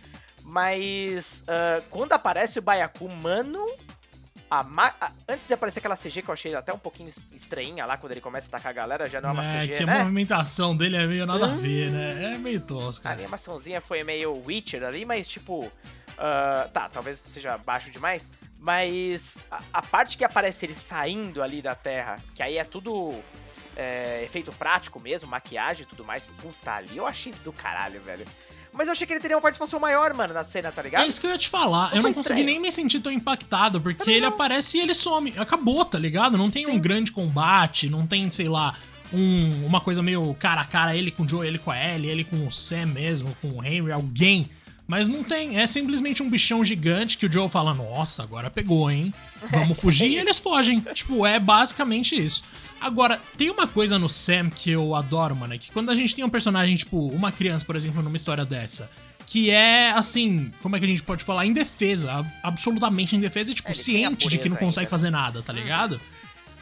Mas 0.42 1.42
uh, 1.42 1.84
quando 1.90 2.14
aparece 2.14 2.58
o 2.58 2.62
Baiacu, 2.62 3.06
mano, 3.10 3.62
a 4.50 4.60
a, 4.60 5.12
antes 5.28 5.46
de 5.46 5.54
aparecer 5.54 5.80
aquela 5.80 5.96
CG 5.96 6.22
que 6.22 6.28
eu 6.28 6.32
achei 6.32 6.54
até 6.54 6.72
um 6.72 6.78
pouquinho 6.78 7.08
estranha 7.32 7.84
lá, 7.86 7.96
quando 7.96 8.12
ele 8.12 8.20
começa 8.20 8.46
a 8.46 8.48
atacar 8.48 8.70
a 8.70 8.74
galera, 8.74 9.08
já 9.08 9.20
não 9.20 9.30
é 9.30 9.32
uma 9.32 9.44
é, 9.44 9.60
CG, 9.60 9.74
que 9.74 9.86
né? 9.86 9.94
a 9.94 9.98
movimentação 10.00 10.76
dele 10.76 10.96
é 10.96 11.06
meio 11.06 11.26
nada 11.26 11.44
a 11.46 11.48
ver, 11.48 11.90
né? 11.90 12.34
É 12.34 12.38
meio 12.38 12.60
tosco. 12.60 13.06
A 13.06 13.12
animaçãozinha 13.12 13.80
foi 13.80 14.02
meio 14.02 14.42
Witcher 14.44 14.82
ali, 14.82 15.04
mas 15.04 15.28
tipo... 15.28 15.64
Uh, 15.64 16.68
tá, 16.72 16.88
talvez 16.88 17.20
seja 17.20 17.56
baixo 17.58 17.92
demais, 17.92 18.28
mas 18.58 19.38
a, 19.48 19.62
a, 19.72 19.82
parte 19.82 20.18
que 20.18 20.24
aparece 20.24 20.66
ele 20.66 20.74
saindo 20.74 21.40
ali 21.40 21.62
da 21.62 21.76
Terra, 21.76 22.16
que 22.34 22.42
aí 22.42 22.58
é 22.58 22.64
tudo 22.64 23.14
é, 23.76 24.24
efeito 24.24 24.50
prático 24.52 25.00
mesmo, 25.00 25.28
maquiagem 25.28 25.84
e 25.84 25.86
tudo 25.86 26.04
mais, 26.04 26.26
puta, 26.26 26.72
ali 26.72 26.96
eu 26.96 27.06
achei 27.06 27.32
do 27.32 27.52
caralho, 27.52 28.00
velho. 28.00 28.26
Mas 28.72 28.86
eu 28.86 28.92
achei 28.92 29.06
que 29.06 29.12
ele 29.12 29.20
teria 29.20 29.36
uma 29.36 29.42
participação 29.42 29.80
maior, 29.80 30.14
mano, 30.14 30.32
na 30.34 30.44
cena, 30.44 30.70
tá 30.70 30.82
ligado? 30.82 31.04
É 31.04 31.08
isso 31.08 31.20
que 31.20 31.26
eu 31.26 31.30
ia 31.30 31.38
te 31.38 31.48
falar. 31.48 31.90
Não 31.90 31.96
eu 31.96 32.02
não 32.02 32.14
consegui 32.14 32.44
nem 32.44 32.60
me 32.60 32.70
sentir 32.70 33.00
tão 33.00 33.10
impactado, 33.10 33.80
porque 33.80 34.10
ele 34.10 34.26
aparece 34.26 34.78
e 34.78 34.80
ele 34.80 34.94
some. 34.94 35.34
Acabou, 35.36 35.84
tá 35.84 35.98
ligado? 35.98 36.38
Não 36.38 36.50
tem 36.50 36.64
Sim. 36.64 36.72
um 36.72 36.78
grande 36.78 37.10
combate, 37.10 37.88
não 37.88 38.06
tem, 38.06 38.30
sei 38.30 38.48
lá, 38.48 38.76
um, 39.12 39.66
uma 39.66 39.80
coisa 39.80 40.02
meio 40.02 40.34
cara 40.34 40.60
a 40.60 40.64
cara, 40.64 40.96
ele 40.96 41.10
com 41.10 41.22
o 41.22 41.28
Joe, 41.28 41.46
ele 41.46 41.58
com 41.58 41.70
a 41.70 41.78
Ellie, 41.78 42.10
ele 42.10 42.24
com 42.24 42.46
o 42.46 42.52
Sam 42.52 42.86
mesmo, 42.86 43.36
com 43.40 43.48
o 43.48 43.64
Henry, 43.64 43.90
alguém. 43.92 44.48
Mas 44.86 45.06
não 45.06 45.22
tem, 45.22 45.60
é 45.60 45.66
simplesmente 45.66 46.22
um 46.22 46.30
bichão 46.30 46.64
gigante 46.64 47.18
que 47.18 47.26
o 47.26 47.30
Joe 47.30 47.48
fala: 47.48 47.74
Nossa, 47.74 48.22
agora 48.22 48.50
pegou, 48.50 48.90
hein? 48.90 49.12
Vamos 49.50 49.76
fugir 49.80 50.10
e 50.10 50.16
eles 50.16 50.38
fogem. 50.38 50.80
Tipo, 50.94 51.26
é 51.26 51.38
basicamente 51.38 52.16
isso. 52.16 52.42
Agora, 52.80 53.20
tem 53.36 53.50
uma 53.50 53.66
coisa 53.66 53.98
no 53.98 54.08
Sam 54.08 54.50
que 54.50 54.70
eu 54.70 54.94
adoro, 54.94 55.34
mano, 55.34 55.54
é 55.54 55.58
que 55.58 55.70
quando 55.70 55.90
a 55.90 55.94
gente 55.94 56.14
tem 56.14 56.24
um 56.24 56.30
personagem, 56.30 56.76
tipo, 56.76 57.08
uma 57.08 57.32
criança, 57.32 57.64
por 57.64 57.76
exemplo, 57.76 58.02
numa 58.02 58.16
história 58.16 58.44
dessa, 58.44 58.90
que 59.26 59.50
é, 59.50 59.90
assim, 59.90 60.50
como 60.62 60.76
é 60.76 60.78
que 60.78 60.84
a 60.84 60.88
gente 60.88 61.02
pode 61.02 61.24
falar? 61.24 61.44
Indefesa, 61.44 62.24
absolutamente 62.42 63.16
indefesa 63.16 63.50
e, 63.50 63.54
tipo, 63.54 63.70
é, 63.70 63.74
ciente 63.74 64.28
de 64.28 64.38
que 64.38 64.48
não 64.48 64.56
consegue 64.56 64.86
ainda. 64.86 64.90
fazer 64.90 65.10
nada, 65.10 65.42
tá 65.42 65.52
ligado? 65.52 66.00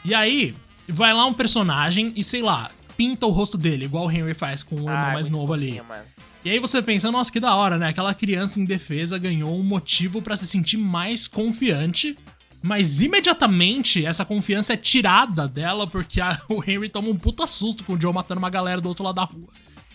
E 0.05 0.15
aí, 0.15 0.55
vai 0.89 1.13
lá 1.13 1.27
um 1.27 1.35
personagem 1.35 2.13
e, 2.17 2.25
sei 2.25 2.43
lá, 2.43 2.71
pinta 2.97 3.27
o 3.27 3.31
rosto 3.31 3.59
dele, 3.59 3.85
igual 3.85 4.07
o 4.07 4.11
Henry 4.11 4.35
faz 4.35 4.63
com 4.63 4.77
o 4.77 4.79
irmão 4.79 4.95
ah, 4.95 5.13
mais 5.13 5.29
novo 5.29 5.53
ali. 5.53 5.81
Mano. 5.81 6.05
E 6.45 6.51
aí 6.51 6.61
você 6.61 6.81
pensa, 6.81 7.11
nossa, 7.11 7.31
que 7.31 7.41
da 7.41 7.55
hora, 7.55 7.77
né? 7.77 7.89
Aquela 7.89 8.15
criança 8.15 8.61
indefesa 8.61 9.19
ganhou 9.19 9.59
um 9.59 9.65
motivo 9.65 10.23
para 10.23 10.37
se 10.37 10.47
sentir 10.47 10.77
mais 10.77 11.27
confiante 11.27 12.17
mas 12.63 13.01
imediatamente 13.01 14.05
essa 14.05 14.25
confiança 14.25 14.73
é 14.73 14.77
tirada 14.77 15.47
dela 15.47 15.87
porque 15.87 16.21
a, 16.21 16.41
o 16.49 16.63
Henry 16.63 16.89
toma 16.89 17.09
um 17.09 17.17
puta 17.17 17.47
susto 17.47 17.85
com 17.85 17.95
o 17.95 18.01
Joe 18.01 18.13
matando 18.13 18.39
uma 18.39 18.51
galera 18.51 18.81
do 18.81 18.89
outro 18.89 19.05
lado 19.05 19.17
da 19.17 19.25
rua. 19.25 19.49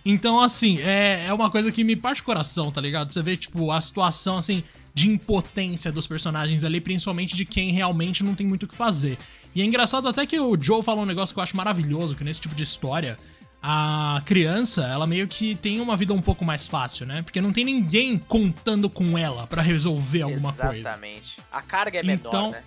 Então, 0.03 0.41
assim, 0.41 0.79
é, 0.79 1.25
é 1.27 1.33
uma 1.33 1.49
coisa 1.51 1.71
que 1.71 1.83
me 1.83 1.95
parte 1.95 2.21
o 2.21 2.25
coração, 2.25 2.71
tá 2.71 2.81
ligado? 2.81 3.13
Você 3.13 3.21
vê, 3.21 3.37
tipo, 3.37 3.71
a 3.71 3.79
situação, 3.79 4.37
assim, 4.37 4.63
de 4.93 5.09
impotência 5.09 5.91
dos 5.91 6.07
personagens 6.07 6.63
ali, 6.63 6.81
principalmente 6.81 7.35
de 7.35 7.45
quem 7.45 7.71
realmente 7.71 8.23
não 8.23 8.33
tem 8.33 8.45
muito 8.45 8.63
o 8.63 8.67
que 8.67 8.75
fazer. 8.75 9.17
E 9.53 9.61
é 9.61 9.65
engraçado 9.65 10.07
até 10.07 10.25
que 10.25 10.39
o 10.39 10.57
Joe 10.59 10.81
falou 10.81 11.03
um 11.03 11.07
negócio 11.07 11.33
que 11.33 11.39
eu 11.39 11.43
acho 11.43 11.55
maravilhoso, 11.55 12.15
que 12.15 12.23
nesse 12.23 12.41
tipo 12.41 12.55
de 12.55 12.63
história, 12.63 13.17
a 13.61 14.21
criança, 14.25 14.85
ela 14.85 15.05
meio 15.05 15.27
que 15.27 15.53
tem 15.55 15.79
uma 15.79 15.95
vida 15.95 16.13
um 16.13 16.21
pouco 16.21 16.43
mais 16.43 16.67
fácil, 16.67 17.05
né? 17.05 17.21
Porque 17.21 17.39
não 17.39 17.51
tem 17.51 17.63
ninguém 17.63 18.17
contando 18.17 18.89
com 18.89 19.17
ela 19.17 19.45
para 19.45 19.61
resolver 19.61 20.23
alguma 20.23 20.49
Exatamente. 20.49 20.83
coisa. 20.83 20.89
Exatamente. 20.89 21.37
A 21.51 21.61
carga 21.61 21.99
é 21.99 22.03
menor, 22.03 22.27
então, 22.27 22.51
né? 22.51 22.63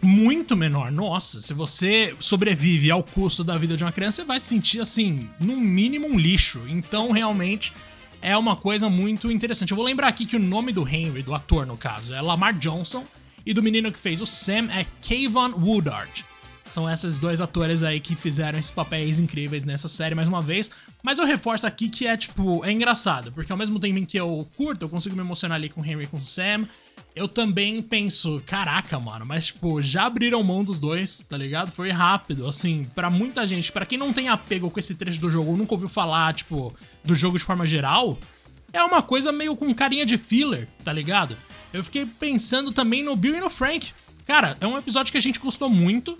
Muito 0.00 0.54
menor. 0.56 0.92
Nossa, 0.92 1.40
se 1.40 1.52
você 1.54 2.14
sobrevive 2.20 2.90
ao 2.90 3.02
custo 3.02 3.42
da 3.42 3.56
vida 3.56 3.76
de 3.76 3.82
uma 3.82 3.90
criança, 3.90 4.22
você 4.22 4.28
vai 4.28 4.38
se 4.38 4.46
sentir 4.46 4.80
assim, 4.80 5.28
no 5.40 5.56
mínimo 5.56 6.06
um 6.06 6.18
lixo. 6.18 6.62
Então, 6.68 7.10
realmente, 7.10 7.72
é 8.20 8.36
uma 8.36 8.54
coisa 8.54 8.88
muito 8.88 9.32
interessante. 9.32 9.70
Eu 9.70 9.76
vou 9.76 9.84
lembrar 9.84 10.08
aqui 10.08 10.26
que 10.26 10.36
o 10.36 10.40
nome 10.40 10.72
do 10.72 10.86
Henry, 10.86 11.22
do 11.22 11.34
ator 11.34 11.66
no 11.66 11.76
caso, 11.76 12.14
é 12.14 12.20
Lamar 12.20 12.52
Johnson, 12.54 13.04
e 13.46 13.52
do 13.52 13.62
menino 13.62 13.90
que 13.90 13.98
fez 13.98 14.20
o 14.20 14.26
Sam 14.26 14.68
é 14.70 14.86
Kayvon 15.06 15.52
Woodard. 15.52 16.24
São 16.68 16.90
esses 16.90 17.18
dois 17.18 17.40
atores 17.40 17.82
aí 17.82 18.00
que 18.00 18.16
fizeram 18.16 18.58
esses 18.58 18.70
papéis 18.70 19.18
incríveis 19.18 19.64
nessa 19.64 19.88
série 19.88 20.14
mais 20.14 20.28
uma 20.28 20.40
vez. 20.40 20.70
Mas 21.02 21.18
eu 21.18 21.26
reforço 21.26 21.66
aqui 21.66 21.88
que 21.88 22.06
é, 22.06 22.16
tipo, 22.16 22.64
é 22.64 22.72
engraçado, 22.72 23.30
porque 23.32 23.52
ao 23.52 23.58
mesmo 23.58 23.78
tempo 23.78 23.98
em 23.98 24.04
que 24.04 24.18
eu 24.18 24.48
curto, 24.56 24.84
eu 24.84 24.88
consigo 24.88 25.14
me 25.14 25.22
emocionar 25.22 25.56
ali 25.56 25.68
com 25.68 25.80
o 25.80 25.84
Henry 25.84 26.04
e 26.04 26.06
com 26.06 26.16
o 26.16 26.22
Sam, 26.22 26.66
eu 27.14 27.28
também 27.28 27.80
penso, 27.80 28.42
caraca, 28.46 28.98
mano, 28.98 29.24
mas, 29.24 29.46
tipo, 29.46 29.80
já 29.80 30.06
abriram 30.06 30.42
mão 30.42 30.64
dos 30.64 30.80
dois, 30.80 31.24
tá 31.28 31.36
ligado? 31.36 31.70
Foi 31.70 31.90
rápido, 31.90 32.48
assim, 32.48 32.84
para 32.94 33.08
muita 33.08 33.46
gente, 33.46 33.70
para 33.70 33.86
quem 33.86 33.96
não 33.96 34.12
tem 34.12 34.28
apego 34.28 34.70
com 34.70 34.80
esse 34.80 34.94
trecho 34.94 35.20
do 35.20 35.30
jogo 35.30 35.50
ou 35.50 35.56
nunca 35.56 35.74
ouviu 35.74 35.88
falar, 35.88 36.34
tipo, 36.34 36.74
do 37.04 37.14
jogo 37.14 37.38
de 37.38 37.44
forma 37.44 37.66
geral, 37.66 38.18
é 38.72 38.82
uma 38.82 39.00
coisa 39.00 39.30
meio 39.30 39.54
com 39.54 39.72
carinha 39.72 40.04
de 40.04 40.18
filler, 40.18 40.66
tá 40.82 40.92
ligado? 40.92 41.36
Eu 41.72 41.84
fiquei 41.84 42.04
pensando 42.04 42.72
também 42.72 43.04
no 43.04 43.14
Bill 43.14 43.36
e 43.36 43.40
no 43.40 43.48
Frank. 43.48 43.92
Cara, 44.26 44.56
é 44.60 44.66
um 44.66 44.76
episódio 44.76 45.12
que 45.12 45.18
a 45.18 45.20
gente 45.20 45.38
gostou 45.38 45.68
muito, 45.70 46.16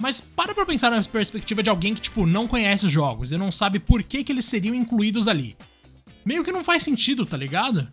mas 0.00 0.20
para 0.20 0.54
pra 0.54 0.66
pensar 0.66 0.90
na 0.90 1.02
perspectiva 1.02 1.62
de 1.62 1.70
alguém 1.70 1.94
que, 1.94 2.00
tipo, 2.00 2.26
não 2.26 2.46
conhece 2.46 2.86
os 2.86 2.92
jogos 2.92 3.32
e 3.32 3.38
não 3.38 3.50
sabe 3.50 3.78
por 3.78 4.02
que, 4.02 4.22
que 4.22 4.32
eles 4.32 4.44
seriam 4.44 4.74
incluídos 4.74 5.26
ali. 5.26 5.56
Meio 6.24 6.44
que 6.44 6.52
não 6.52 6.62
faz 6.62 6.82
sentido, 6.82 7.24
tá 7.24 7.36
ligado? 7.36 7.90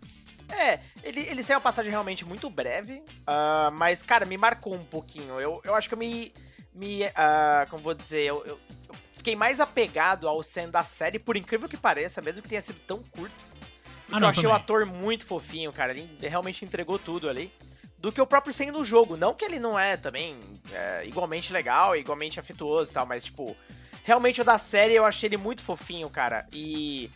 É, 0.48 0.80
Ele, 1.02 1.20
eles 1.20 1.46
têm 1.46 1.56
uma 1.56 1.62
passagem 1.62 1.90
realmente 1.90 2.24
muito 2.24 2.50
breve, 2.50 3.02
uh, 3.20 3.72
mas, 3.72 4.02
cara, 4.02 4.26
me 4.26 4.36
marcou 4.36 4.74
um 4.74 4.84
pouquinho. 4.84 5.40
Eu, 5.40 5.60
eu 5.64 5.74
acho 5.74 5.88
que 5.88 5.94
eu 5.94 5.98
me. 5.98 6.32
me 6.74 7.04
uh, 7.04 7.68
como 7.70 7.82
vou 7.82 7.94
dizer, 7.94 8.22
eu, 8.22 8.44
eu, 8.44 8.60
eu, 8.88 8.94
fiquei 9.16 9.34
mais 9.34 9.58
apegado 9.58 10.28
ao 10.28 10.42
Sam 10.42 10.68
da 10.68 10.82
série, 10.82 11.18
por 11.18 11.36
incrível 11.36 11.68
que 11.68 11.76
pareça, 11.76 12.20
mesmo 12.20 12.42
que 12.42 12.48
tenha 12.48 12.62
sido 12.62 12.78
tão 12.86 13.02
curto. 13.02 13.44
Ah, 14.10 14.20
não, 14.20 14.28
eu 14.28 14.30
achei 14.30 14.42
também. 14.42 14.56
o 14.56 14.60
ator 14.60 14.86
muito 14.86 15.26
fofinho, 15.26 15.72
cara. 15.72 15.92
Ele 15.92 16.08
realmente 16.20 16.64
entregou 16.64 16.98
tudo 16.98 17.28
ali. 17.28 17.50
Do 18.04 18.12
que 18.12 18.20
o 18.20 18.26
próprio 18.26 18.52
Sam 18.52 18.66
no 18.66 18.84
jogo. 18.84 19.16
Não 19.16 19.32
que 19.32 19.46
ele 19.46 19.58
não 19.58 19.78
é 19.78 19.96
também 19.96 20.38
é, 20.70 21.06
igualmente 21.06 21.54
legal, 21.54 21.96
igualmente 21.96 22.38
afetuoso 22.38 22.90
e 22.90 22.92
tal, 22.92 23.06
mas, 23.06 23.24
tipo, 23.24 23.56
realmente 24.02 24.42
o 24.42 24.44
da 24.44 24.58
série 24.58 24.92
eu 24.92 25.06
achei 25.06 25.26
ele 25.26 25.38
muito 25.38 25.62
fofinho, 25.62 26.10
cara. 26.10 26.46
E 26.52 27.10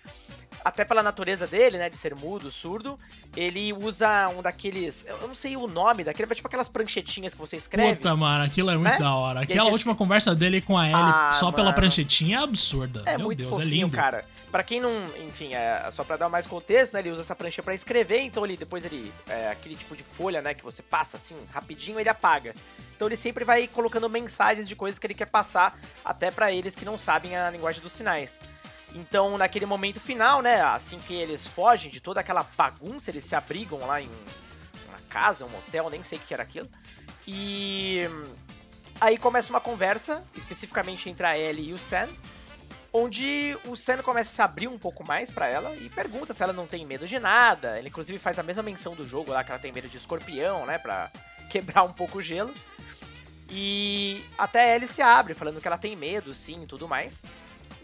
até 0.64 0.84
pela 0.84 1.02
natureza 1.02 1.46
dele, 1.46 1.78
né, 1.78 1.88
de 1.88 1.96
ser 1.96 2.14
mudo, 2.14 2.50
surdo, 2.50 2.98
ele 3.36 3.72
usa 3.72 4.28
um 4.28 4.42
daqueles, 4.42 5.04
eu 5.06 5.28
não 5.28 5.34
sei 5.34 5.56
o 5.56 5.66
nome 5.66 6.04
daquele, 6.04 6.26
mas 6.26 6.36
tipo 6.36 6.48
aquelas 6.48 6.68
pranchetinhas 6.68 7.34
que 7.34 7.40
você 7.40 7.56
escreve. 7.56 7.96
Puta, 7.96 8.16
mano, 8.16 8.44
aquilo 8.44 8.70
é 8.70 8.74
muito 8.76 8.90
né? 8.90 8.98
da 8.98 9.14
hora. 9.14 9.40
Aquela 9.40 9.70
última 9.70 9.94
conversa 9.94 10.34
dele 10.34 10.60
com 10.60 10.76
a 10.76 10.86
Ellie 10.86 10.96
ah, 10.96 11.30
só 11.32 11.46
mano. 11.46 11.56
pela 11.56 11.72
pranchetinha 11.72 12.38
é 12.38 12.42
absurda. 12.42 13.02
É 13.06 13.16
Meu 13.16 13.26
muito 13.26 13.38
Deus, 13.38 13.52
é 13.52 13.54
fofinho, 13.54 13.68
é 13.68 13.74
lindo. 13.74 13.96
cara. 13.96 14.24
Para 14.50 14.62
quem 14.62 14.80
não, 14.80 14.90
enfim, 15.26 15.54
é, 15.54 15.88
só 15.92 16.02
para 16.04 16.16
dar 16.16 16.28
mais 16.28 16.46
contexto, 16.46 16.94
né, 16.94 17.00
ele 17.00 17.10
usa 17.10 17.20
essa 17.20 17.36
prancha 17.36 17.62
para 17.62 17.74
escrever, 17.74 18.20
então 18.20 18.44
ele 18.44 18.56
depois 18.56 18.84
ele 18.84 19.12
é, 19.28 19.50
aquele 19.50 19.76
tipo 19.76 19.94
de 19.94 20.02
folha, 20.02 20.40
né, 20.40 20.54
que 20.54 20.64
você 20.64 20.82
passa 20.82 21.16
assim, 21.16 21.36
rapidinho, 21.50 22.00
ele 22.00 22.08
apaga. 22.08 22.54
Então 22.96 23.06
ele 23.06 23.16
sempre 23.16 23.44
vai 23.44 23.68
colocando 23.68 24.08
mensagens 24.08 24.66
de 24.66 24.74
coisas 24.74 24.98
que 24.98 25.06
ele 25.06 25.14
quer 25.14 25.26
passar 25.26 25.78
até 26.04 26.32
para 26.32 26.50
eles 26.50 26.74
que 26.74 26.84
não 26.84 26.98
sabem 26.98 27.36
a 27.36 27.48
linguagem 27.48 27.80
dos 27.80 27.92
sinais. 27.92 28.40
Então, 28.94 29.36
naquele 29.36 29.66
momento 29.66 30.00
final, 30.00 30.40
né, 30.40 30.60
assim 30.62 30.98
que 30.98 31.14
eles 31.14 31.46
fogem 31.46 31.90
de 31.90 32.00
toda 32.00 32.20
aquela 32.20 32.42
bagunça, 32.56 33.10
eles 33.10 33.24
se 33.24 33.34
abrigam 33.34 33.86
lá 33.86 34.00
em 34.00 34.10
uma 34.88 34.98
casa, 35.08 35.44
um 35.44 35.56
hotel, 35.56 35.90
nem 35.90 36.02
sei 36.02 36.18
o 36.18 36.20
que 36.22 36.32
era 36.32 36.42
aquilo. 36.42 36.68
E 37.26 38.02
aí 39.00 39.18
começa 39.18 39.50
uma 39.50 39.60
conversa, 39.60 40.24
especificamente 40.34 41.10
entre 41.10 41.26
a 41.26 41.38
Ellie 41.38 41.68
e 41.68 41.72
o 41.74 41.78
Sam, 41.78 42.08
onde 42.92 43.56
o 43.66 43.76
Sam 43.76 43.98
começa 43.98 44.30
a 44.30 44.34
se 44.34 44.42
abrir 44.42 44.68
um 44.68 44.78
pouco 44.78 45.04
mais 45.04 45.30
para 45.30 45.46
ela 45.46 45.74
e 45.76 45.90
pergunta 45.90 46.32
se 46.32 46.42
ela 46.42 46.54
não 46.54 46.66
tem 46.66 46.86
medo 46.86 47.06
de 47.06 47.18
nada. 47.18 47.78
Ele 47.78 47.88
inclusive 47.88 48.18
faz 48.18 48.38
a 48.38 48.42
mesma 48.42 48.62
menção 48.62 48.94
do 48.94 49.06
jogo 49.06 49.32
lá 49.32 49.44
que 49.44 49.50
ela 49.50 49.60
tem 49.60 49.72
medo 49.72 49.88
de 49.88 49.98
escorpião, 49.98 50.64
né, 50.64 50.78
para 50.78 51.10
quebrar 51.50 51.82
um 51.82 51.92
pouco 51.92 52.18
o 52.18 52.22
gelo. 52.22 52.54
E 53.50 54.22
até 54.36 54.72
a 54.72 54.76
Ellie 54.76 54.88
se 54.88 55.00
abre, 55.00 55.34
falando 55.34 55.60
que 55.60 55.66
ela 55.66 55.78
tem 55.78 55.96
medo, 55.96 56.34
sim, 56.34 56.62
e 56.62 56.66
tudo 56.66 56.88
mais. 56.88 57.24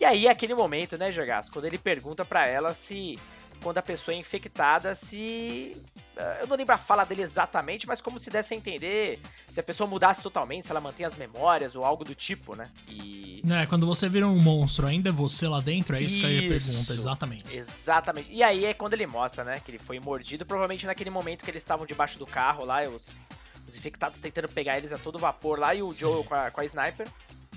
E 0.00 0.04
aí, 0.04 0.28
aquele 0.28 0.54
momento, 0.54 0.98
né, 0.98 1.10
Jogaço, 1.10 1.52
quando 1.52 1.66
ele 1.66 1.78
pergunta 1.78 2.24
para 2.24 2.46
ela 2.46 2.74
se, 2.74 3.18
quando 3.64 3.78
a 3.78 3.82
pessoa 3.82 4.14
é 4.14 4.18
infectada, 4.18 4.94
se. 4.94 5.76
Eh, 6.16 6.38
eu 6.42 6.46
não 6.46 6.56
lembro 6.56 6.74
a 6.74 6.78
fala 6.78 7.04
dele 7.04 7.22
exatamente, 7.22 7.86
mas 7.86 8.00
como 8.00 8.18
se 8.18 8.30
desse 8.30 8.52
a 8.52 8.56
entender 8.56 9.20
se 9.50 9.58
a 9.58 9.62
pessoa 9.62 9.88
mudasse 9.88 10.22
totalmente, 10.22 10.66
se 10.66 10.72
ela 10.72 10.80
mantém 10.80 11.06
as 11.06 11.14
memórias 11.14 11.74
ou 11.74 11.84
algo 11.84 12.04
do 12.04 12.14
tipo, 12.14 12.54
né? 12.54 12.70
E. 12.86 13.42
É, 13.50 13.66
quando 13.66 13.86
você 13.86 14.08
vira 14.08 14.26
um 14.26 14.38
monstro, 14.38 14.86
ainda 14.86 15.08
é 15.08 15.12
você 15.12 15.48
lá 15.48 15.60
dentro? 15.60 15.96
É 15.96 16.00
isso, 16.00 16.18
isso 16.18 16.18
que 16.18 16.26
ele 16.26 16.48
pergunta, 16.48 16.92
exatamente. 16.92 17.56
Exatamente. 17.56 18.28
E 18.30 18.42
aí 18.42 18.66
é 18.66 18.74
quando 18.74 18.94
ele 18.94 19.06
mostra, 19.06 19.44
né, 19.44 19.60
que 19.60 19.70
ele 19.70 19.78
foi 19.78 19.98
mordido, 19.98 20.44
provavelmente 20.44 20.86
naquele 20.86 21.10
momento 21.10 21.44
que 21.44 21.50
eles 21.50 21.62
estavam 21.62 21.86
debaixo 21.86 22.18
do 22.18 22.26
carro 22.26 22.64
lá, 22.64 22.82
os, 22.82 23.18
os 23.66 23.76
infectados 23.76 24.20
tentando 24.20 24.48
pegar 24.48 24.76
eles 24.76 24.92
a 24.92 24.98
todo 24.98 25.18
vapor 25.18 25.58
lá, 25.58 25.74
e 25.74 25.82
o 25.82 25.90
Sim. 25.90 26.00
Joe 26.00 26.24
com 26.24 26.34
a, 26.34 26.50
com 26.50 26.60
a 26.60 26.64
sniper. 26.64 27.08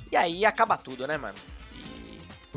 E 0.10 0.16
aí 0.16 0.46
acaba 0.46 0.78
tudo, 0.78 1.06
né, 1.06 1.18
mano? 1.18 1.38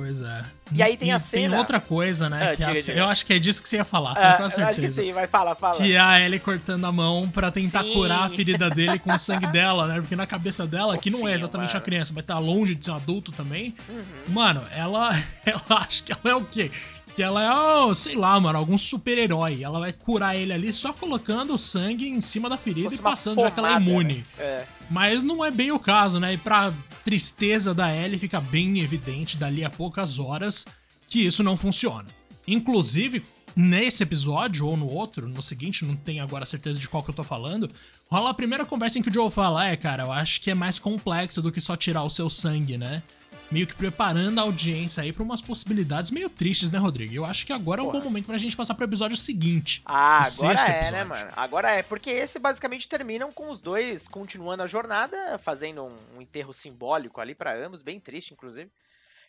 Pois 0.01 0.23
é. 0.23 0.45
E 0.73 0.83
aí 0.83 0.97
tem 0.97 1.09
e 1.09 1.11
a 1.11 1.19
cena. 1.19 1.51
Tem 1.51 1.59
outra 1.59 1.79
coisa, 1.79 2.31
né? 2.31 2.49
Ah, 2.49 2.53
diga, 2.53 2.71
a... 2.71 2.73
diga. 2.73 2.93
Eu 2.95 3.05
acho 3.05 3.27
que 3.27 3.35
é 3.35 3.39
disso 3.39 3.63
que 3.63 3.69
você 3.69 3.77
ia 3.77 3.85
falar, 3.85 4.13
ah, 4.13 4.39
com 4.39 4.49
certeza. 4.49 4.71
acho 4.71 4.81
que 4.81 4.89
sim, 4.89 5.13
vai 5.13 5.27
falar, 5.27 5.55
fala. 5.55 5.77
Que 5.77 5.93
é 5.93 6.01
a 6.01 6.19
Ellie 6.19 6.41
cortando 6.41 6.87
a 6.87 6.91
mão 6.91 7.29
para 7.29 7.51
tentar 7.51 7.85
sim. 7.85 7.93
curar 7.93 8.25
a 8.25 8.31
ferida 8.31 8.71
dele 8.71 8.99
com 8.99 9.13
o 9.13 9.19
sangue 9.21 9.47
dela, 9.49 9.87
né? 9.87 10.01
Porque 10.01 10.17
na 10.17 10.27
cabeça 10.27 10.67
dela, 10.67 10.97
que 10.97 11.11
não 11.11 11.29
é 11.29 11.35
exatamente 11.35 11.69
mano. 11.69 11.79
a 11.79 11.83
criança, 11.83 12.15
vai 12.15 12.23
estar 12.23 12.39
longe 12.39 12.75
de 12.75 12.83
ser 12.83 12.93
um 12.93 12.97
adulto 12.97 13.31
também. 13.31 13.75
Uhum. 13.91 14.05
Mano, 14.29 14.65
ela, 14.75 15.11
ela 15.45 15.63
acha 15.69 16.03
que 16.03 16.13
ela 16.13 16.23
é 16.25 16.35
o 16.35 16.47
quê? 16.47 16.71
Que 17.15 17.23
ela 17.23 17.45
é, 17.45 17.85
oh, 17.85 17.95
sei 17.95 18.17
lá, 18.17 18.41
mano, 18.41 18.59
algum 18.59 18.79
super-herói. 18.79 19.63
Ela 19.63 19.81
vai 19.81 19.93
curar 19.93 20.35
ele 20.35 20.55
ali 20.55 20.73
só 20.73 20.95
colocando 20.95 21.53
o 21.53 21.59
sangue 21.59 22.09
em 22.09 22.23
cima 22.23 22.49
da 22.49 22.57
ferida 22.57 22.95
e 22.95 22.99
passando, 22.99 23.37
pomada, 23.37 23.51
já 23.51 23.55
que 23.55 23.61
ela 23.61 23.75
é 23.75 23.77
imune. 23.77 24.25
Né? 24.39 24.45
É. 24.45 24.65
Mas 24.91 25.23
não 25.23 25.45
é 25.45 25.51
bem 25.53 25.71
o 25.71 25.79
caso, 25.79 26.19
né? 26.19 26.35
E 26.35 26.37
pra 26.37 26.75
tristeza 27.05 27.73
da 27.73 27.95
Ellie 27.95 28.19
fica 28.19 28.41
bem 28.41 28.81
evidente 28.81 29.37
dali 29.37 29.65
a 29.65 29.71
poucas 29.71 30.19
horas 30.19 30.67
que 31.07 31.25
isso 31.25 31.45
não 31.45 31.57
funciona. 31.57 32.09
Inclusive, 32.47 33.23
nesse 33.55 34.03
episódio 34.03 34.67
ou 34.67 34.77
no 34.77 34.89
outro, 34.89 35.29
no 35.29 35.41
seguinte, 35.41 35.85
não 35.85 35.95
tenho 35.95 36.23
agora 36.23 36.45
certeza 36.45 36.81
de 36.81 36.89
qual 36.89 37.03
que 37.05 37.11
eu 37.11 37.15
tô 37.15 37.23
falando, 37.23 37.71
rola 38.11 38.31
a 38.31 38.35
primeira 38.35 38.67
conversa 38.67 38.99
em 38.99 39.03
que 39.03 39.11
o 39.11 39.15
Joe 39.15 39.31
fala: 39.31 39.67
É, 39.67 39.77
cara, 39.77 40.03
eu 40.03 40.13
acho 40.13 40.41
que 40.41 40.51
é 40.51 40.55
mais 40.55 40.79
complexa 40.79 41.41
do 41.41 41.53
que 41.53 41.61
só 41.61 41.77
tirar 41.77 42.03
o 42.03 42.11
seu 42.11 42.29
sangue, 42.29 42.77
né? 42.77 43.03
Meio 43.51 43.67
que 43.67 43.75
preparando 43.75 44.39
a 44.39 44.43
audiência 44.43 45.03
aí 45.03 45.13
pra 45.13 45.25
umas 45.25 45.43
possibilidades 45.43 46.13
meio 46.13 46.31
tristes, 46.31 46.71
né, 46.71 46.79
Rodrigo? 46.79 47.13
Eu 47.13 47.25
acho 47.25 47.45
que 47.45 47.53
agora 47.53 47.83
Porra. 47.83 47.97
é 47.97 47.99
um 47.99 48.01
bom 48.01 48.09
momento 48.09 48.27
pra 48.27 48.39
gente 48.39 48.57
passar 48.57 48.75
pro 48.75 48.85
episódio 48.85 49.17
seguinte. 49.17 49.83
Ah, 49.85 50.23
agora 50.23 50.61
é, 50.61 50.91
né, 50.93 51.05
mano? 51.05 51.31
Agora 51.37 51.71
é, 51.71 51.83
porque 51.83 52.11
esse 52.11 52.39
basicamente 52.39 52.89
terminam 52.89 53.33
com 53.33 53.51
os 53.51 53.61
dois 53.61 54.07
continuando 54.07 54.63
a 54.63 54.69
jornada, 54.69 55.37
fazendo 55.37 55.83
um, 55.83 55.97
um 56.17 56.23
enterro 56.23 56.53
simbólico 56.53 57.21
ali 57.21 57.35
para 57.35 57.57
ambos, 57.57 57.83
bem 57.83 57.99
triste, 57.99 58.33
inclusive. 58.33 58.71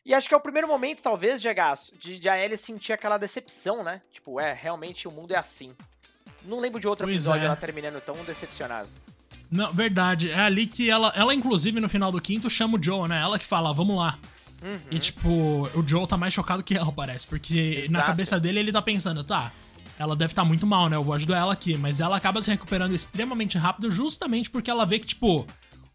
E 0.06 0.14
acho 0.14 0.28
que 0.28 0.34
é 0.34 0.38
o 0.38 0.42
primeiro 0.42 0.68
momento, 0.68 1.02
talvez, 1.02 1.42
de 1.42 1.50
de, 2.00 2.20
de 2.20 2.30
a 2.30 2.44
Ellie 2.44 2.58
sentir 2.58 2.94
aquela 2.94 3.18
decepção, 3.18 3.84
né? 3.84 4.02
Tipo, 4.12 4.40
é, 4.40 4.54
realmente 4.54 5.08
o 5.08 5.12
mundo 5.12 5.32
é 5.32 5.38
assim. 5.38 5.76
Não 6.44 6.60
lembro 6.60 6.80
de 6.80 6.88
outro 6.88 7.06
pois 7.06 7.16
episódio 7.16 7.44
é. 7.44 7.46
ela 7.46 7.56
terminando 7.56 8.02
tão 8.02 8.16
decepcionada. 8.24 8.90
Não, 9.52 9.74
verdade. 9.74 10.32
É 10.32 10.40
ali 10.40 10.66
que 10.66 10.90
ela, 10.90 11.12
ela, 11.16 11.36
inclusive, 11.36 11.82
no 11.82 11.90
final 11.90 12.12
do 12.12 12.22
quinto, 12.22 12.50
chama 12.50 12.78
o 12.78 12.84
Joe, 12.84 13.10
né? 13.10 13.20
Ela 13.22 13.38
que 13.38 13.46
fala, 13.46 13.74
vamos 13.74 13.98
lá. 13.98 14.18
Uhum. 14.64 14.80
E, 14.90 14.98
tipo, 15.00 15.70
o 15.76 15.84
Joe 15.86 16.08
tá 16.08 16.16
mais 16.16 16.34
chocado 16.34 16.64
que 16.64 16.76
ela, 16.76 16.92
parece. 16.92 17.28
Porque 17.28 17.80
Exato. 17.80 17.92
na 17.92 18.04
cabeça 18.04 18.40
dele 18.40 18.60
ele 18.60 18.72
tá 18.72 18.82
pensando, 18.82 19.24
tá, 19.24 19.52
ela 20.00 20.16
deve 20.16 20.32
estar 20.32 20.44
tá 20.44 20.48
muito 20.48 20.66
mal, 20.66 20.88
né? 20.88 20.96
Eu 20.96 21.04
vou 21.04 21.14
ajudar 21.14 21.38
ela 21.38 21.54
aqui. 21.54 21.76
Mas 21.78 22.00
ela 22.00 22.16
acaba 22.16 22.42
se 22.42 22.50
recuperando 22.50 22.96
extremamente 22.96 23.58
rápido 23.58 23.92
justamente 23.92 24.50
porque 24.50 24.72
ela 24.72 24.86
vê 24.86 25.00
que, 25.00 25.08
tipo, 25.08 25.46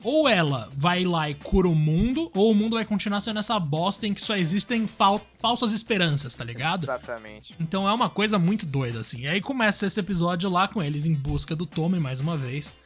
ou 0.04 0.28
ela 0.28 0.68
vai 0.76 1.04
lá 1.04 1.30
e 1.30 1.34
cura 1.34 1.66
o 1.66 1.74
mundo, 1.74 2.30
ou 2.34 2.52
o 2.52 2.54
mundo 2.54 2.74
vai 2.74 2.84
continuar 2.84 3.20
sendo 3.20 3.38
essa 3.38 3.58
bosta 3.58 4.06
em 4.06 4.12
que 4.12 4.20
só 4.20 4.36
existem 4.36 4.86
fal 4.86 5.20
falsas 5.38 5.72
esperanças, 5.72 6.34
tá 6.34 6.44
ligado? 6.44 6.84
Exatamente. 6.84 7.54
Então 7.58 7.88
é 7.88 7.92
uma 7.92 8.10
coisa 8.10 8.38
muito 8.38 8.66
doida, 8.66 9.00
assim. 9.00 9.22
E 9.22 9.28
aí 9.28 9.40
começa 9.40 9.86
esse 9.86 9.98
episódio 9.98 10.50
lá 10.50 10.68
com 10.68 10.82
eles 10.82 11.06
em 11.06 11.14
busca 11.14 11.56
do 11.56 11.64
Tommy 11.64 11.98
mais 11.98 12.20
uma 12.20 12.36
vez. 12.36 12.76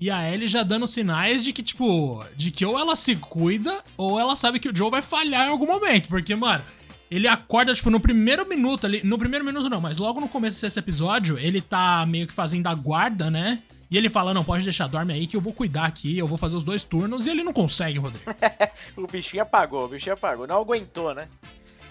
E 0.00 0.10
a 0.10 0.32
Ellie 0.32 0.48
já 0.48 0.62
dando 0.62 0.86
sinais 0.86 1.44
de 1.44 1.52
que, 1.52 1.62
tipo, 1.62 2.24
de 2.34 2.50
que 2.50 2.64
ou 2.64 2.78
ela 2.78 2.96
se 2.96 3.14
cuida, 3.16 3.84
ou 3.98 4.18
ela 4.18 4.34
sabe 4.34 4.58
que 4.58 4.70
o 4.70 4.74
Joe 4.74 4.90
vai 4.90 5.02
falhar 5.02 5.46
em 5.46 5.50
algum 5.50 5.66
momento. 5.66 6.08
Porque, 6.08 6.34
mano, 6.34 6.64
ele 7.10 7.28
acorda, 7.28 7.74
tipo, 7.74 7.90
no 7.90 8.00
primeiro 8.00 8.48
minuto 8.48 8.86
ali. 8.86 9.02
No 9.04 9.18
primeiro 9.18 9.44
minuto 9.44 9.68
não, 9.68 9.78
mas 9.78 9.98
logo 9.98 10.18
no 10.18 10.28
começo 10.28 10.62
desse 10.62 10.78
episódio, 10.78 11.38
ele 11.38 11.60
tá 11.60 12.06
meio 12.06 12.26
que 12.26 12.32
fazendo 12.32 12.66
a 12.68 12.74
guarda, 12.74 13.30
né? 13.30 13.62
E 13.90 13.98
ele 13.98 14.08
fala: 14.08 14.32
Não, 14.32 14.42
pode 14.42 14.64
deixar, 14.64 14.86
dorme 14.86 15.12
aí 15.12 15.26
que 15.26 15.36
eu 15.36 15.40
vou 15.40 15.52
cuidar 15.52 15.84
aqui, 15.84 16.16
eu 16.16 16.26
vou 16.26 16.38
fazer 16.38 16.56
os 16.56 16.64
dois 16.64 16.82
turnos. 16.82 17.26
E 17.26 17.30
ele 17.30 17.44
não 17.44 17.52
consegue, 17.52 17.98
Rodrigo. 17.98 18.24
o 18.96 19.06
bichinho 19.06 19.42
apagou, 19.42 19.84
o 19.84 19.88
bichinho 19.88 20.14
apagou. 20.14 20.46
Não 20.46 20.62
aguentou, 20.62 21.14
né? 21.14 21.28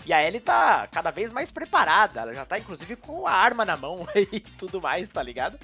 E 0.04 0.12
a 0.12 0.26
Ellie 0.26 0.40
tá 0.40 0.88
cada 0.88 1.12
vez 1.12 1.32
mais 1.32 1.52
preparada. 1.52 2.22
Ela 2.22 2.34
já 2.34 2.44
tá, 2.44 2.58
inclusive, 2.58 2.96
com 2.96 3.28
a 3.28 3.32
arma 3.32 3.64
na 3.64 3.78
mão 3.78 4.08
e 4.16 4.40
tudo 4.40 4.82
mais, 4.82 5.10
tá 5.10 5.22
ligado? 5.22 5.60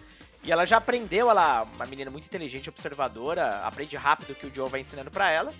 E 0.45 0.51
ela 0.51 0.65
já 0.65 0.77
aprendeu, 0.77 1.29
ela 1.29 1.63
uma 1.63 1.85
menina 1.85 2.11
muito 2.11 2.25
inteligente, 2.25 2.69
observadora, 2.69 3.61
aprende 3.61 3.97
rápido 3.97 4.31
o 4.31 4.35
que 4.35 4.45
o 4.45 4.53
Joe 4.53 4.69
vai 4.69 4.79
ensinando 4.79 5.09
para 5.09 5.29
ela. 5.31 5.53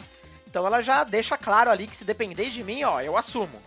Então 0.48 0.66
ela 0.66 0.80
já 0.80 1.04
deixa 1.04 1.38
claro 1.38 1.72
ali 1.72 1.88
que 1.88 1.96
se 1.96 2.06
depender 2.06 2.50
de 2.52 2.64
mim, 2.64 2.84
ó, 2.84 3.02
eu 3.02 3.18
assumo. 3.18 3.62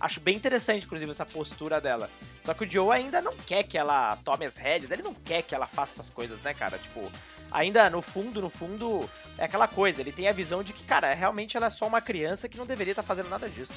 Acho 0.00 0.20
bem 0.20 0.36
interessante, 0.36 0.84
inclusive, 0.84 1.10
essa 1.10 1.24
postura 1.24 1.80
dela. 1.80 2.10
Só 2.42 2.52
que 2.52 2.64
o 2.64 2.70
Joe 2.70 2.90
ainda 2.90 3.22
não 3.22 3.36
quer 3.36 3.62
que 3.62 3.78
ela 3.78 4.16
tome 4.24 4.44
as 4.44 4.56
rédeas, 4.56 4.90
ele 4.90 5.02
não 5.02 5.14
quer 5.14 5.42
que 5.42 5.54
ela 5.54 5.66
faça 5.66 5.94
essas 5.94 6.10
coisas, 6.10 6.40
né, 6.42 6.52
cara? 6.52 6.76
Tipo, 6.76 7.10
ainda 7.50 7.88
no 7.88 8.02
fundo, 8.02 8.42
no 8.42 8.50
fundo, 8.50 9.08
é 9.38 9.44
aquela 9.44 9.68
coisa. 9.68 10.00
Ele 10.00 10.12
tem 10.12 10.28
a 10.28 10.32
visão 10.32 10.62
de 10.62 10.72
que, 10.72 10.84
cara, 10.84 11.14
realmente 11.14 11.56
ela 11.56 11.66
é 11.66 11.70
só 11.70 11.86
uma 11.86 12.00
criança 12.00 12.48
que 12.48 12.58
não 12.58 12.66
deveria 12.66 12.92
estar 12.92 13.02
tá 13.02 13.06
fazendo 13.06 13.30
nada 13.30 13.48
disso. 13.48 13.72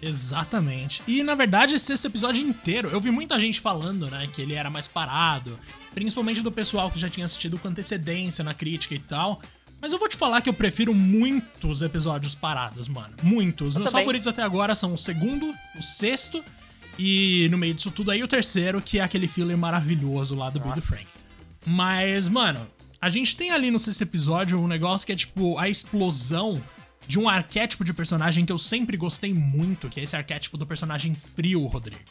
Exatamente. 0.00 1.02
E 1.06 1.22
na 1.22 1.34
verdade, 1.34 1.74
esse 1.74 1.84
sexto 1.84 2.06
episódio 2.06 2.42
inteiro, 2.42 2.88
eu 2.88 3.00
vi 3.00 3.10
muita 3.10 3.38
gente 3.38 3.60
falando, 3.60 4.10
né, 4.10 4.28
que 4.32 4.42
ele 4.42 4.54
era 4.54 4.68
mais 4.68 4.88
parado, 4.88 5.58
principalmente 5.96 6.42
do 6.42 6.52
pessoal 6.52 6.90
que 6.90 6.98
já 6.98 7.08
tinha 7.08 7.24
assistido 7.24 7.58
com 7.58 7.68
antecedência 7.68 8.44
na 8.44 8.52
crítica 8.52 8.94
e 8.94 8.98
tal. 8.98 9.40
Mas 9.80 9.92
eu 9.92 9.98
vou 9.98 10.06
te 10.06 10.14
falar 10.14 10.42
que 10.42 10.48
eu 10.48 10.52
prefiro 10.52 10.92
muitos 10.92 11.80
episódios 11.80 12.34
parados, 12.34 12.86
mano. 12.86 13.14
Muitos. 13.22 13.74
Eu 13.74 13.80
Meus 13.80 13.90
também. 13.90 14.04
favoritos 14.04 14.28
até 14.28 14.42
agora 14.42 14.74
são 14.74 14.92
o 14.92 14.98
segundo, 14.98 15.54
o 15.74 15.82
sexto 15.82 16.44
e 16.98 17.48
no 17.50 17.56
meio 17.56 17.72
disso 17.72 17.90
tudo 17.90 18.10
aí 18.10 18.22
o 18.22 18.28
terceiro, 18.28 18.82
que 18.82 18.98
é 18.98 19.02
aquele 19.02 19.26
filler 19.26 19.56
maravilhoso 19.56 20.34
lá 20.34 20.50
do 20.50 20.60
Bill 20.60 20.82
Frank. 20.82 21.06
Mas, 21.64 22.28
mano, 22.28 22.66
a 23.00 23.08
gente 23.08 23.34
tem 23.34 23.50
ali 23.50 23.70
no 23.70 23.78
sexto 23.78 24.02
episódio 24.02 24.60
um 24.60 24.68
negócio 24.68 25.06
que 25.06 25.14
é 25.14 25.16
tipo 25.16 25.58
a 25.58 25.66
explosão 25.66 26.62
de 27.08 27.18
um 27.18 27.26
arquétipo 27.26 27.82
de 27.82 27.94
personagem 27.94 28.44
que 28.44 28.52
eu 28.52 28.58
sempre 28.58 28.98
gostei 28.98 29.32
muito, 29.32 29.88
que 29.88 29.98
é 29.98 30.02
esse 30.02 30.14
arquétipo 30.14 30.58
do 30.58 30.66
personagem 30.66 31.14
frio, 31.14 31.64
Rodrigo. 31.64 32.02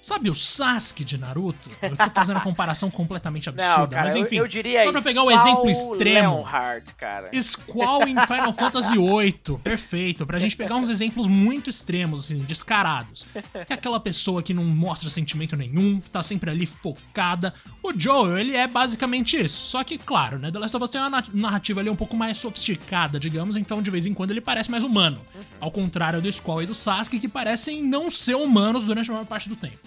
Sabe 0.00 0.30
o 0.30 0.34
Sasuke 0.34 1.04
de 1.04 1.18
Naruto? 1.18 1.70
Eu 1.82 1.94
tô 1.96 2.10
fazendo 2.10 2.36
uma 2.36 2.42
comparação 2.42 2.90
completamente 2.90 3.48
absurda, 3.48 3.78
Não, 3.78 3.88
cara, 3.88 4.04
mas 4.04 4.14
enfim. 4.14 4.36
eu, 4.36 4.44
eu 4.44 4.48
diria 4.48 4.82
só 4.82 4.92
pra 4.92 5.02
pegar 5.02 5.22
um 5.22 5.30
exemplo 5.30 5.68
extremo. 5.68 6.36
Leonhardt, 6.36 6.94
cara. 6.94 7.30
Squall 7.42 8.08
em 8.08 8.16
Final 8.26 8.52
Fantasy 8.52 8.96
VIII. 8.96 9.58
Perfeito. 9.62 10.26
Pra 10.26 10.38
gente 10.38 10.56
pegar 10.56 10.76
uns 10.76 10.88
exemplos 10.88 11.26
muito 11.26 11.68
extremos, 11.68 12.24
assim, 12.24 12.38
descarados. 12.38 13.26
Que 13.66 13.72
é 13.72 13.74
aquela 13.74 14.00
pessoa 14.00 14.42
que 14.42 14.54
não 14.54 14.64
mostra 14.64 15.10
sentimento 15.10 15.54
nenhum, 15.54 16.00
que 16.00 16.08
tá 16.08 16.22
sempre 16.22 16.50
ali 16.50 16.64
focada. 16.66 17.52
O 17.82 17.92
Joel, 17.94 18.38
ele 18.38 18.56
é 18.56 18.66
basicamente 18.66 19.36
isso. 19.36 19.60
Só 19.62 19.84
que, 19.84 19.98
claro, 19.98 20.38
né? 20.38 20.50
The 20.50 20.58
Last 20.58 20.76
of 20.76 20.84
Us 20.84 20.90
tem 20.90 21.00
uma 21.00 21.22
narrativa 21.34 21.80
ali 21.80 21.90
um 21.90 21.96
pouco 21.96 22.16
mais 22.16 22.38
sofisticada, 22.38 23.20
digamos, 23.20 23.56
então 23.56 23.82
de 23.82 23.90
vez 23.90 24.06
em 24.06 24.14
quando 24.14 24.30
ele 24.30 24.40
parece 24.40 24.70
mais 24.70 24.82
humano. 24.82 25.20
Ao 25.60 25.70
contrário 25.70 26.22
do 26.22 26.32
Squall 26.32 26.62
e 26.62 26.66
do 26.66 26.74
Sasuke, 26.74 27.20
que 27.20 27.28
parecem 27.28 27.82
não 27.82 28.08
ser 28.08 28.34
humanos 28.34 28.84
durante 28.84 29.10
a 29.10 29.12
maior 29.12 29.26
parte 29.26 29.48
do 29.48 29.56
tempo. 29.56 29.78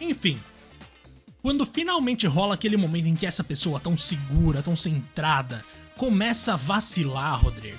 Enfim, 0.00 0.40
quando 1.42 1.64
finalmente 1.64 2.26
rola 2.26 2.54
aquele 2.54 2.76
momento 2.76 3.06
em 3.06 3.14
que 3.14 3.26
essa 3.26 3.44
pessoa 3.44 3.78
tão 3.78 3.96
segura, 3.96 4.62
tão 4.62 4.74
centrada, 4.74 5.64
começa 5.96 6.54
a 6.54 6.56
vacilar, 6.56 7.40
Rodrigo. 7.40 7.78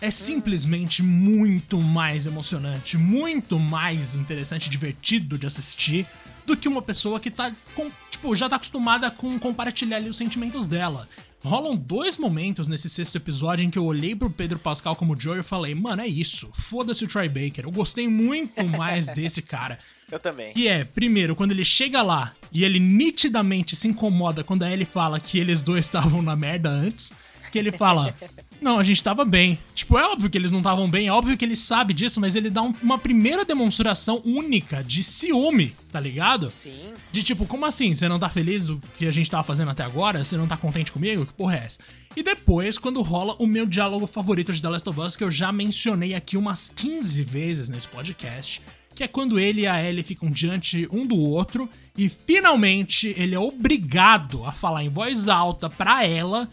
É 0.00 0.10
simplesmente 0.10 1.02
muito 1.02 1.80
mais 1.80 2.26
emocionante, 2.26 2.96
muito 2.96 3.58
mais 3.58 4.14
interessante, 4.14 4.70
divertido 4.70 5.36
de 5.36 5.46
assistir 5.46 6.06
do 6.46 6.56
que 6.56 6.68
uma 6.68 6.80
pessoa 6.80 7.18
que 7.18 7.30
tá 7.30 7.54
com, 7.74 7.90
tipo, 8.10 8.34
já 8.36 8.48
tá 8.48 8.56
acostumada 8.56 9.10
com 9.10 9.38
compartilhar 9.38 9.96
ali 9.96 10.08
os 10.08 10.16
sentimentos 10.16 10.68
dela. 10.68 11.08
Rolam 11.44 11.76
dois 11.76 12.16
momentos 12.16 12.66
nesse 12.66 12.88
sexto 12.88 13.16
episódio 13.16 13.64
em 13.64 13.70
que 13.70 13.78
eu 13.78 13.84
olhei 13.84 14.14
pro 14.14 14.28
Pedro 14.28 14.58
Pascal 14.58 14.96
como 14.96 15.18
Joe 15.18 15.38
e 15.38 15.42
falei, 15.42 15.74
mano, 15.74 16.02
é 16.02 16.06
isso. 16.06 16.50
Foda-se 16.54 17.04
o 17.04 17.08
Troy 17.08 17.28
Baker. 17.28 17.64
Eu 17.64 17.70
gostei 17.70 18.08
muito 18.08 18.66
mais 18.66 19.06
desse 19.06 19.40
cara. 19.40 19.78
Eu 20.10 20.18
também. 20.18 20.52
Que 20.52 20.66
é, 20.66 20.84
primeiro, 20.84 21.36
quando 21.36 21.52
ele 21.52 21.64
chega 21.64 22.02
lá 22.02 22.34
e 22.50 22.64
ele 22.64 22.80
nitidamente 22.80 23.76
se 23.76 23.86
incomoda 23.86 24.42
quando 24.42 24.64
a 24.64 24.70
Ellie 24.70 24.86
fala 24.86 25.20
que 25.20 25.38
eles 25.38 25.62
dois 25.62 25.84
estavam 25.84 26.22
na 26.22 26.34
merda 26.34 26.70
antes. 26.70 27.12
Que 27.50 27.58
ele 27.58 27.72
fala, 27.72 28.14
não, 28.60 28.78
a 28.78 28.82
gente 28.82 29.02
tava 29.02 29.24
bem. 29.24 29.58
Tipo, 29.74 29.98
é 29.98 30.06
óbvio 30.06 30.28
que 30.28 30.36
eles 30.36 30.50
não 30.50 30.58
estavam 30.58 30.88
bem, 30.88 31.06
é 31.06 31.12
óbvio 31.12 31.36
que 31.36 31.44
ele 31.44 31.56
sabe 31.56 31.94
disso, 31.94 32.20
mas 32.20 32.36
ele 32.36 32.50
dá 32.50 32.62
um, 32.62 32.74
uma 32.82 32.98
primeira 32.98 33.44
demonstração 33.44 34.20
única 34.24 34.82
de 34.82 35.04
ciúme, 35.04 35.74
tá 35.90 36.00
ligado? 36.00 36.50
Sim. 36.50 36.92
De 37.10 37.22
tipo, 37.22 37.46
como 37.46 37.66
assim? 37.66 37.94
Você 37.94 38.08
não 38.08 38.18
tá 38.18 38.28
feliz 38.28 38.64
do 38.64 38.80
que 38.98 39.06
a 39.06 39.10
gente 39.10 39.30
tava 39.30 39.44
fazendo 39.44 39.70
até 39.70 39.84
agora? 39.84 40.22
Você 40.22 40.36
não 40.36 40.48
tá 40.48 40.56
contente 40.56 40.92
comigo? 40.92 41.24
Que 41.24 41.32
porra 41.32 41.56
é 41.56 41.64
essa? 41.64 41.78
E 42.16 42.22
depois, 42.22 42.78
quando 42.78 43.00
rola 43.02 43.36
o 43.38 43.46
meu 43.46 43.64
diálogo 43.64 44.06
favorito 44.06 44.52
de 44.52 44.60
The 44.60 44.68
Last 44.68 44.88
of 44.88 45.00
Us, 45.00 45.16
que 45.16 45.22
eu 45.24 45.30
já 45.30 45.52
mencionei 45.52 46.14
aqui 46.14 46.36
umas 46.36 46.68
15 46.68 47.22
vezes 47.22 47.68
nesse 47.68 47.86
podcast, 47.86 48.60
que 48.98 49.04
é 49.04 49.08
quando 49.08 49.38
ele 49.38 49.60
e 49.60 49.66
a 49.68 49.80
Ellie 49.80 50.02
ficam 50.02 50.28
diante 50.28 50.88
um 50.90 51.06
do 51.06 51.16
outro 51.16 51.70
e 51.96 52.08
finalmente 52.08 53.14
ele 53.16 53.36
é 53.36 53.38
obrigado 53.38 54.44
a 54.44 54.50
falar 54.50 54.82
em 54.82 54.88
voz 54.88 55.28
alta 55.28 55.70
pra 55.70 56.04
ela 56.04 56.50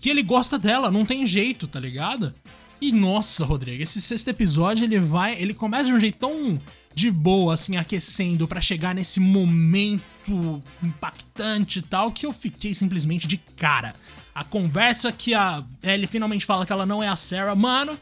que 0.00 0.08
ele 0.08 0.22
gosta 0.22 0.58
dela, 0.58 0.90
não 0.90 1.04
tem 1.04 1.26
jeito, 1.26 1.66
tá 1.66 1.80
ligado? 1.80 2.34
E 2.80 2.92
nossa, 2.92 3.44
Rodrigo, 3.44 3.82
esse 3.82 4.00
sexto 4.00 4.28
episódio 4.28 4.84
ele 4.84 5.00
vai, 5.00 5.34
ele 5.40 5.52
começa 5.52 5.88
de 5.88 5.94
um 5.94 6.00
jeito 6.00 6.18
tão 6.18 6.60
de 6.94 7.10
boa, 7.10 7.54
assim, 7.54 7.76
aquecendo 7.76 8.46
para 8.48 8.60
chegar 8.60 8.94
nesse 8.94 9.20
momento 9.20 10.62
impactante 10.82 11.78
e 11.78 11.82
tal, 11.82 12.10
que 12.12 12.26
eu 12.26 12.32
fiquei 12.32 12.74
simplesmente 12.74 13.26
de 13.26 13.36
cara. 13.36 13.94
A 14.34 14.44
conversa 14.44 15.10
que 15.10 15.34
a 15.34 15.64
Ellie 15.82 16.06
finalmente 16.06 16.46
fala 16.46 16.64
que 16.64 16.72
ela 16.72 16.86
não 16.86 17.02
é 17.02 17.08
a 17.08 17.16
Sarah, 17.16 17.54
mano, 17.54 17.98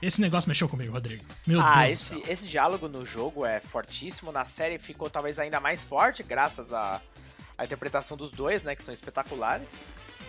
esse 0.00 0.20
negócio 0.20 0.48
mexeu 0.48 0.68
comigo, 0.68 0.92
Rodrigo. 0.92 1.24
Meu 1.46 1.60
ah, 1.60 1.86
Deus. 1.86 2.12
Esse, 2.12 2.30
esse 2.30 2.48
diálogo 2.48 2.88
no 2.88 3.04
jogo 3.04 3.44
é 3.44 3.60
fortíssimo. 3.60 4.30
Na 4.30 4.44
série 4.44 4.78
ficou 4.78 5.10
talvez 5.10 5.38
ainda 5.38 5.58
mais 5.58 5.84
forte, 5.84 6.22
graças 6.22 6.72
à, 6.72 7.00
à 7.56 7.64
interpretação 7.64 8.16
dos 8.16 8.30
dois, 8.30 8.62
né? 8.62 8.76
Que 8.76 8.84
são 8.84 8.94
espetaculares. 8.94 9.68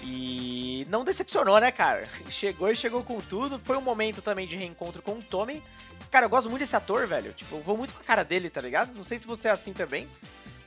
E 0.04 0.86
não 0.90 1.04
decepcionou, 1.04 1.60
né, 1.60 1.72
cara? 1.72 2.08
Chegou 2.30 2.72
e 2.72 2.76
chegou 2.76 3.04
com 3.04 3.20
tudo. 3.20 3.60
Foi 3.60 3.78
um 3.78 3.82
momento 3.82 4.22
também 4.22 4.48
de 4.48 4.56
reencontro 4.56 5.02
com 5.02 5.14
o 5.14 5.22
Tommy. 5.22 5.62
Cara, 6.10 6.26
eu 6.26 6.30
gosto 6.30 6.50
muito 6.50 6.62
desse 6.62 6.76
ator, 6.76 7.06
velho. 7.06 7.34
Tipo, 7.34 7.58
eu 7.58 7.62
vou 7.62 7.78
muito 7.78 7.94
com 7.94 8.02
a 8.02 8.04
cara 8.04 8.24
dele, 8.24 8.50
tá 8.50 8.62
ligado? 8.62 8.94
Não 8.96 9.04
sei 9.04 9.20
se 9.20 9.28
você 9.28 9.48
é 9.48 9.52
assim 9.52 9.74
também. 9.74 10.08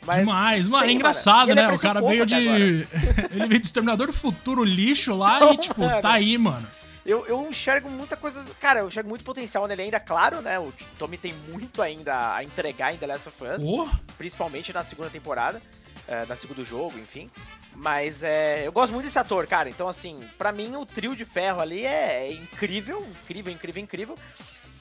Mas, 0.04 0.18
Demais, 0.18 0.68
mano, 0.68 0.84
é 0.84 0.92
engraçado, 0.92 1.54
né? 1.54 1.70
O 1.70 1.78
cara 1.78 2.00
veio 2.00 2.26
de. 2.26 2.34
ele 3.30 3.46
veio 3.46 3.60
de 3.60 3.66
Exterminador 3.66 4.08
do 4.08 4.12
Futuro 4.12 4.64
lixo 4.64 5.14
lá 5.16 5.36
então, 5.36 5.54
e, 5.54 5.56
tipo, 5.58 5.80
mano, 5.80 6.00
tá 6.02 6.12
aí, 6.12 6.36
mano. 6.36 6.66
Eu, 7.06 7.26
eu 7.26 7.48
enxergo 7.48 7.88
muita 7.88 8.16
coisa. 8.16 8.44
Cara, 8.60 8.80
eu 8.80 8.88
enxergo 8.88 9.08
muito 9.08 9.24
potencial 9.24 9.66
nele 9.66 9.82
ainda, 9.82 9.98
claro, 9.98 10.40
né? 10.40 10.58
O 10.58 10.72
Tommy 10.98 11.16
tem 11.16 11.34
muito 11.48 11.80
ainda 11.82 12.34
a 12.34 12.44
entregar 12.44 12.94
em 12.94 12.98
The 12.98 13.06
Last 13.06 13.28
of 13.28 13.44
Us. 13.44 13.62
Oh. 13.64 13.88
Principalmente 14.18 14.72
na 14.72 14.82
segunda 14.82 15.10
temporada. 15.10 15.62
É, 16.08 16.26
na 16.26 16.34
segundo 16.34 16.64
jogo, 16.64 16.98
enfim. 16.98 17.30
Mas 17.74 18.22
é, 18.22 18.66
eu 18.66 18.72
gosto 18.72 18.92
muito 18.92 19.04
desse 19.04 19.18
ator, 19.18 19.46
cara. 19.46 19.68
Então, 19.70 19.88
assim, 19.88 20.20
para 20.36 20.50
mim 20.50 20.74
o 20.76 20.84
trio 20.84 21.14
de 21.14 21.24
ferro 21.24 21.60
ali 21.60 21.86
é, 21.86 22.26
é 22.26 22.32
incrível, 22.32 23.06
incrível, 23.22 23.52
incrível, 23.52 23.82
incrível. 23.82 24.18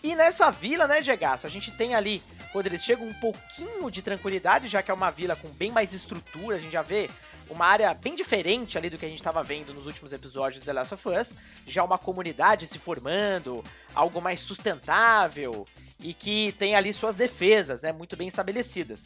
E 0.04 0.16
nessa 0.16 0.50
vila, 0.50 0.88
né, 0.88 1.04
Gegaço, 1.04 1.46
a 1.46 1.50
gente 1.50 1.72
tem 1.72 1.94
ali, 1.94 2.24
quando 2.52 2.66
eles 2.66 2.84
chegam, 2.84 3.08
um 3.08 3.14
pouquinho 3.14 3.90
de 3.92 4.02
tranquilidade, 4.02 4.68
já 4.68 4.82
que 4.82 4.90
é 4.90 4.94
uma 4.94 5.12
vila 5.12 5.36
com 5.36 5.48
bem 5.50 5.72
mais 5.72 5.94
estrutura, 5.94 6.56
a 6.56 6.60
gente 6.60 6.74
já 6.74 6.82
vê 6.82 7.08
uma 7.48 7.68
área 7.68 7.94
bem 7.94 8.16
diferente 8.16 8.78
ali 8.78 8.90
do 8.90 8.98
que 8.98 9.06
a 9.06 9.10
gente 9.10 9.20
estava 9.20 9.44
vendo 9.44 9.74
nos 9.74 9.86
últimos 9.86 10.12
episódios 10.12 10.62
de 10.62 10.66
The 10.66 10.74
Last 10.74 10.94
of 10.96 11.10
Us, 11.10 11.36
já 11.68 11.84
uma 11.84 12.00
comunidade 12.00 12.66
se 12.66 12.80
formando, 12.80 13.64
algo 13.94 14.20
mais 14.20 14.40
sustentável 14.40 15.68
e 16.00 16.16
que 16.16 16.52
tem 16.54 16.76
ali 16.76 16.92
suas 16.94 17.14
defesas, 17.14 17.82
né, 17.82 17.92
muito 17.92 18.18
bem 18.18 18.28
estabelecidas. 18.28 19.06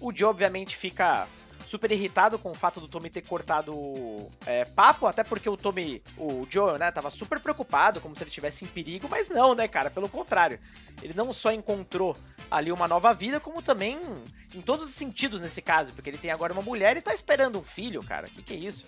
O 0.00 0.14
Joe 0.14 0.28
obviamente 0.28 0.76
fica 0.76 1.26
super 1.66 1.90
irritado 1.90 2.38
com 2.38 2.50
o 2.50 2.54
fato 2.54 2.80
do 2.80 2.88
Tommy 2.88 3.10
ter 3.10 3.22
cortado 3.22 3.74
é, 4.46 4.64
papo, 4.64 5.06
até 5.06 5.24
porque 5.24 5.48
o 5.48 5.56
Tommy, 5.56 6.02
o 6.16 6.46
Joel, 6.48 6.78
né, 6.78 6.90
tava 6.90 7.10
super 7.10 7.40
preocupado, 7.40 8.00
como 8.00 8.14
se 8.14 8.22
ele 8.22 8.30
estivesse 8.30 8.64
em 8.64 8.68
perigo, 8.68 9.08
mas 9.10 9.28
não, 9.28 9.54
né, 9.54 9.66
cara, 9.66 9.90
pelo 9.90 10.08
contrário. 10.08 10.58
Ele 11.02 11.12
não 11.14 11.32
só 11.32 11.52
encontrou 11.52 12.16
ali 12.50 12.70
uma 12.70 12.86
nova 12.86 13.12
vida, 13.12 13.40
como 13.40 13.60
também 13.60 13.98
em 14.54 14.60
todos 14.60 14.86
os 14.86 14.92
sentidos 14.92 15.40
nesse 15.40 15.60
caso, 15.60 15.92
porque 15.92 16.08
ele 16.08 16.18
tem 16.18 16.30
agora 16.30 16.52
uma 16.52 16.62
mulher 16.62 16.96
e 16.96 17.00
tá 17.00 17.12
esperando 17.12 17.58
um 17.58 17.64
filho, 17.64 18.02
cara. 18.02 18.28
Que 18.28 18.42
que 18.42 18.54
é 18.54 18.56
isso? 18.56 18.86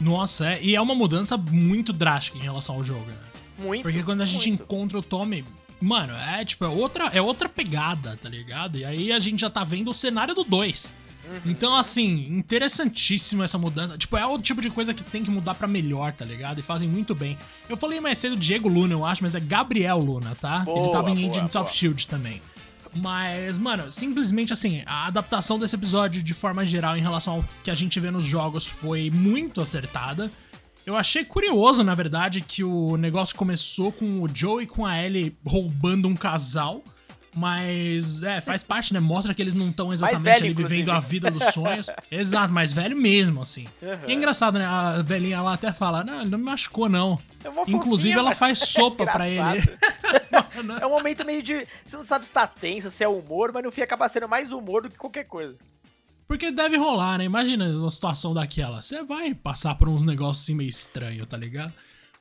Nossa, 0.00 0.52
é, 0.52 0.62
e 0.62 0.74
é 0.74 0.80
uma 0.80 0.94
mudança 0.94 1.36
muito 1.36 1.92
drástica 1.92 2.38
em 2.38 2.42
relação 2.42 2.76
ao 2.76 2.82
jogo, 2.82 3.06
né? 3.06 3.16
Muito. 3.58 3.82
Porque 3.82 4.02
quando 4.02 4.22
a 4.22 4.26
gente 4.26 4.48
muito. 4.48 4.62
encontra 4.64 4.98
o 4.98 5.02
Tommy, 5.02 5.44
mano, 5.80 6.14
é 6.14 6.44
tipo, 6.44 6.64
é 6.64 6.68
outra, 6.68 7.06
é 7.08 7.22
outra 7.22 7.48
pegada, 7.48 8.18
tá 8.20 8.28
ligado? 8.28 8.78
E 8.78 8.84
aí 8.84 9.12
a 9.12 9.20
gente 9.20 9.40
já 9.40 9.50
tá 9.50 9.62
vendo 9.62 9.90
o 9.90 9.94
cenário 9.94 10.34
do 10.34 10.42
2. 10.42 11.03
Uhum. 11.28 11.50
Então, 11.50 11.74
assim, 11.74 12.26
interessantíssimo 12.30 13.42
essa 13.42 13.58
mudança. 13.58 13.96
Tipo, 13.96 14.16
é 14.16 14.26
o 14.26 14.38
tipo 14.38 14.60
de 14.60 14.70
coisa 14.70 14.92
que 14.92 15.02
tem 15.02 15.22
que 15.22 15.30
mudar 15.30 15.54
para 15.54 15.66
melhor, 15.66 16.12
tá 16.12 16.24
ligado? 16.24 16.58
E 16.58 16.62
fazem 16.62 16.88
muito 16.88 17.14
bem. 17.14 17.38
Eu 17.68 17.76
falei 17.76 18.00
mais 18.00 18.18
cedo 18.18 18.36
Diego 18.36 18.68
Luna, 18.68 18.92
eu 18.92 19.04
acho, 19.04 19.22
mas 19.22 19.34
é 19.34 19.40
Gabriel 19.40 19.98
Luna, 19.98 20.34
tá? 20.34 20.60
Boa, 20.60 20.78
Ele 20.78 20.92
tava 20.92 21.10
em 21.10 21.30
Agents 21.30 21.56
of 21.56 21.74
Shield 21.74 22.06
também. 22.06 22.40
Mas, 22.94 23.58
mano, 23.58 23.90
simplesmente 23.90 24.52
assim, 24.52 24.82
a 24.86 25.06
adaptação 25.06 25.58
desse 25.58 25.74
episódio 25.74 26.22
de 26.22 26.32
forma 26.32 26.64
geral 26.64 26.96
em 26.96 27.00
relação 27.00 27.34
ao 27.34 27.44
que 27.62 27.70
a 27.70 27.74
gente 27.74 27.98
vê 27.98 28.10
nos 28.10 28.24
jogos 28.24 28.66
foi 28.66 29.10
muito 29.10 29.60
acertada. 29.60 30.30
Eu 30.86 30.96
achei 30.96 31.24
curioso, 31.24 31.82
na 31.82 31.94
verdade, 31.94 32.42
que 32.42 32.62
o 32.62 32.96
negócio 32.96 33.34
começou 33.34 33.90
com 33.90 34.22
o 34.22 34.28
Joe 34.32 34.64
e 34.64 34.66
com 34.66 34.84
a 34.84 35.02
Ellie 35.02 35.34
roubando 35.44 36.06
um 36.06 36.14
casal. 36.14 36.84
Mas, 37.36 38.22
é, 38.22 38.40
faz 38.40 38.62
parte, 38.62 38.94
né? 38.94 39.00
Mostra 39.00 39.34
que 39.34 39.42
eles 39.42 39.54
não 39.54 39.68
estão 39.68 39.92
exatamente 39.92 40.22
velho, 40.22 40.36
ali 40.36 40.52
inclusive. 40.52 40.74
vivendo 40.82 40.92
a 40.94 41.00
vida 41.00 41.30
dos 41.30 41.44
sonhos. 41.46 41.90
Exato, 42.10 42.52
mais 42.52 42.72
velho 42.72 42.96
mesmo, 42.96 43.42
assim. 43.42 43.66
Uhum. 43.82 43.98
E 44.06 44.12
é 44.12 44.14
engraçado, 44.14 44.58
né? 44.58 44.64
A 44.64 45.02
velhinha 45.02 45.40
lá 45.42 45.54
até 45.54 45.72
fala: 45.72 46.04
Não, 46.04 46.20
ele 46.20 46.30
não 46.30 46.38
me 46.38 46.44
machucou, 46.44 46.88
não. 46.88 47.18
É 47.44 47.70
Inclusive, 47.70 48.16
ela 48.16 48.34
faz 48.34 48.58
sopa 48.70 49.04
para 49.04 49.28
ele. 49.28 49.40
é 50.80 50.86
um 50.86 50.90
momento 50.90 51.24
meio 51.24 51.42
de. 51.42 51.66
Você 51.84 51.96
não 51.96 52.04
sabe 52.04 52.24
se 52.24 52.32
tá 52.32 52.46
tenso, 52.46 52.90
se 52.90 53.02
é 53.02 53.08
humor, 53.08 53.50
mas 53.52 53.64
no 53.64 53.72
fim 53.72 53.82
acaba 53.82 54.08
sendo 54.08 54.28
mais 54.28 54.52
humor 54.52 54.82
do 54.82 54.90
que 54.90 54.96
qualquer 54.96 55.24
coisa. 55.24 55.56
Porque 56.28 56.50
deve 56.50 56.76
rolar, 56.76 57.18
né? 57.18 57.24
Imagina 57.24 57.66
uma 57.66 57.90
situação 57.90 58.32
daquela. 58.32 58.80
Você 58.80 59.02
vai 59.02 59.34
passar 59.34 59.74
por 59.74 59.88
uns 59.88 60.04
negócios 60.04 60.44
assim 60.44 60.54
meio 60.54 60.70
estranhos, 60.70 61.26
tá 61.26 61.36
ligado? 61.36 61.72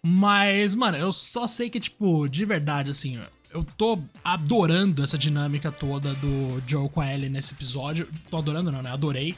Mas, 0.06 0.76
mano, 0.76 0.97
eu 0.97 1.13
só 1.13 1.47
sei 1.47 1.69
que, 1.69 1.80
tipo, 1.80 2.28
de 2.28 2.43
verdade, 2.43 2.91
assim, 2.91 3.17
eu 3.53 3.63
tô 3.77 3.99
adorando 4.23 5.03
essa 5.03 5.17
dinâmica 5.17 5.71
toda 5.71 6.13
do 6.15 6.61
Joe 6.65 6.89
com 6.89 6.99
a 6.99 7.13
Ellie 7.13 7.29
nesse 7.29 7.53
episódio. 7.53 8.07
Tô 8.29 8.37
adorando, 8.37 8.71
não, 8.71 8.81
né? 8.81 8.91
Adorei. 8.91 9.35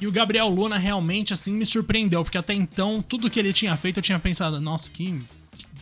E 0.00 0.06
o 0.06 0.12
Gabriel 0.12 0.48
Luna 0.48 0.78
realmente, 0.78 1.32
assim, 1.32 1.52
me 1.52 1.66
surpreendeu, 1.66 2.22
porque 2.22 2.38
até 2.38 2.54
então, 2.54 3.02
tudo 3.02 3.30
que 3.30 3.38
ele 3.38 3.52
tinha 3.52 3.76
feito, 3.76 3.98
eu 3.98 4.02
tinha 4.02 4.18
pensado, 4.18 4.60
nossa, 4.60 4.90
que, 4.90 5.22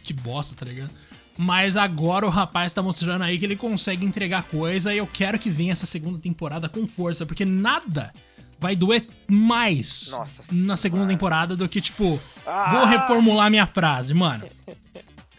que 0.03 0.13
bosta, 0.13 0.55
tá 0.55 0.65
ligado? 0.65 0.91
Mas 1.37 1.77
agora 1.77 2.25
o 2.25 2.31
rapaz 2.31 2.73
tá 2.73 2.81
mostrando 2.81 3.23
aí 3.23 3.39
que 3.39 3.45
ele 3.45 3.57
consegue 3.57 4.07
entregar 4.07 4.45
coisa 4.45 4.95
e 4.95 4.99
eu 4.99 5.07
quero 5.07 5.39
que 5.39 5.51
venha 5.51 5.73
essa 5.73 5.85
segunda 5.85 6.19
temporada 6.19 6.69
com 6.69 6.87
força, 6.87 7.27
porque 7.27 7.45
nada 7.45 8.13
vai 8.61 8.77
doer 8.77 9.05
mais 9.29 10.13
Nossa 10.13 10.55
na 10.55 10.77
segunda 10.77 11.09
temporada 11.09 11.57
do 11.57 11.69
que, 11.69 11.81
tipo, 11.81 12.19
ah. 12.47 12.69
vou 12.71 12.87
reformular 12.87 13.51
minha 13.51 13.67
frase, 13.67 14.15
mano. 14.15 14.47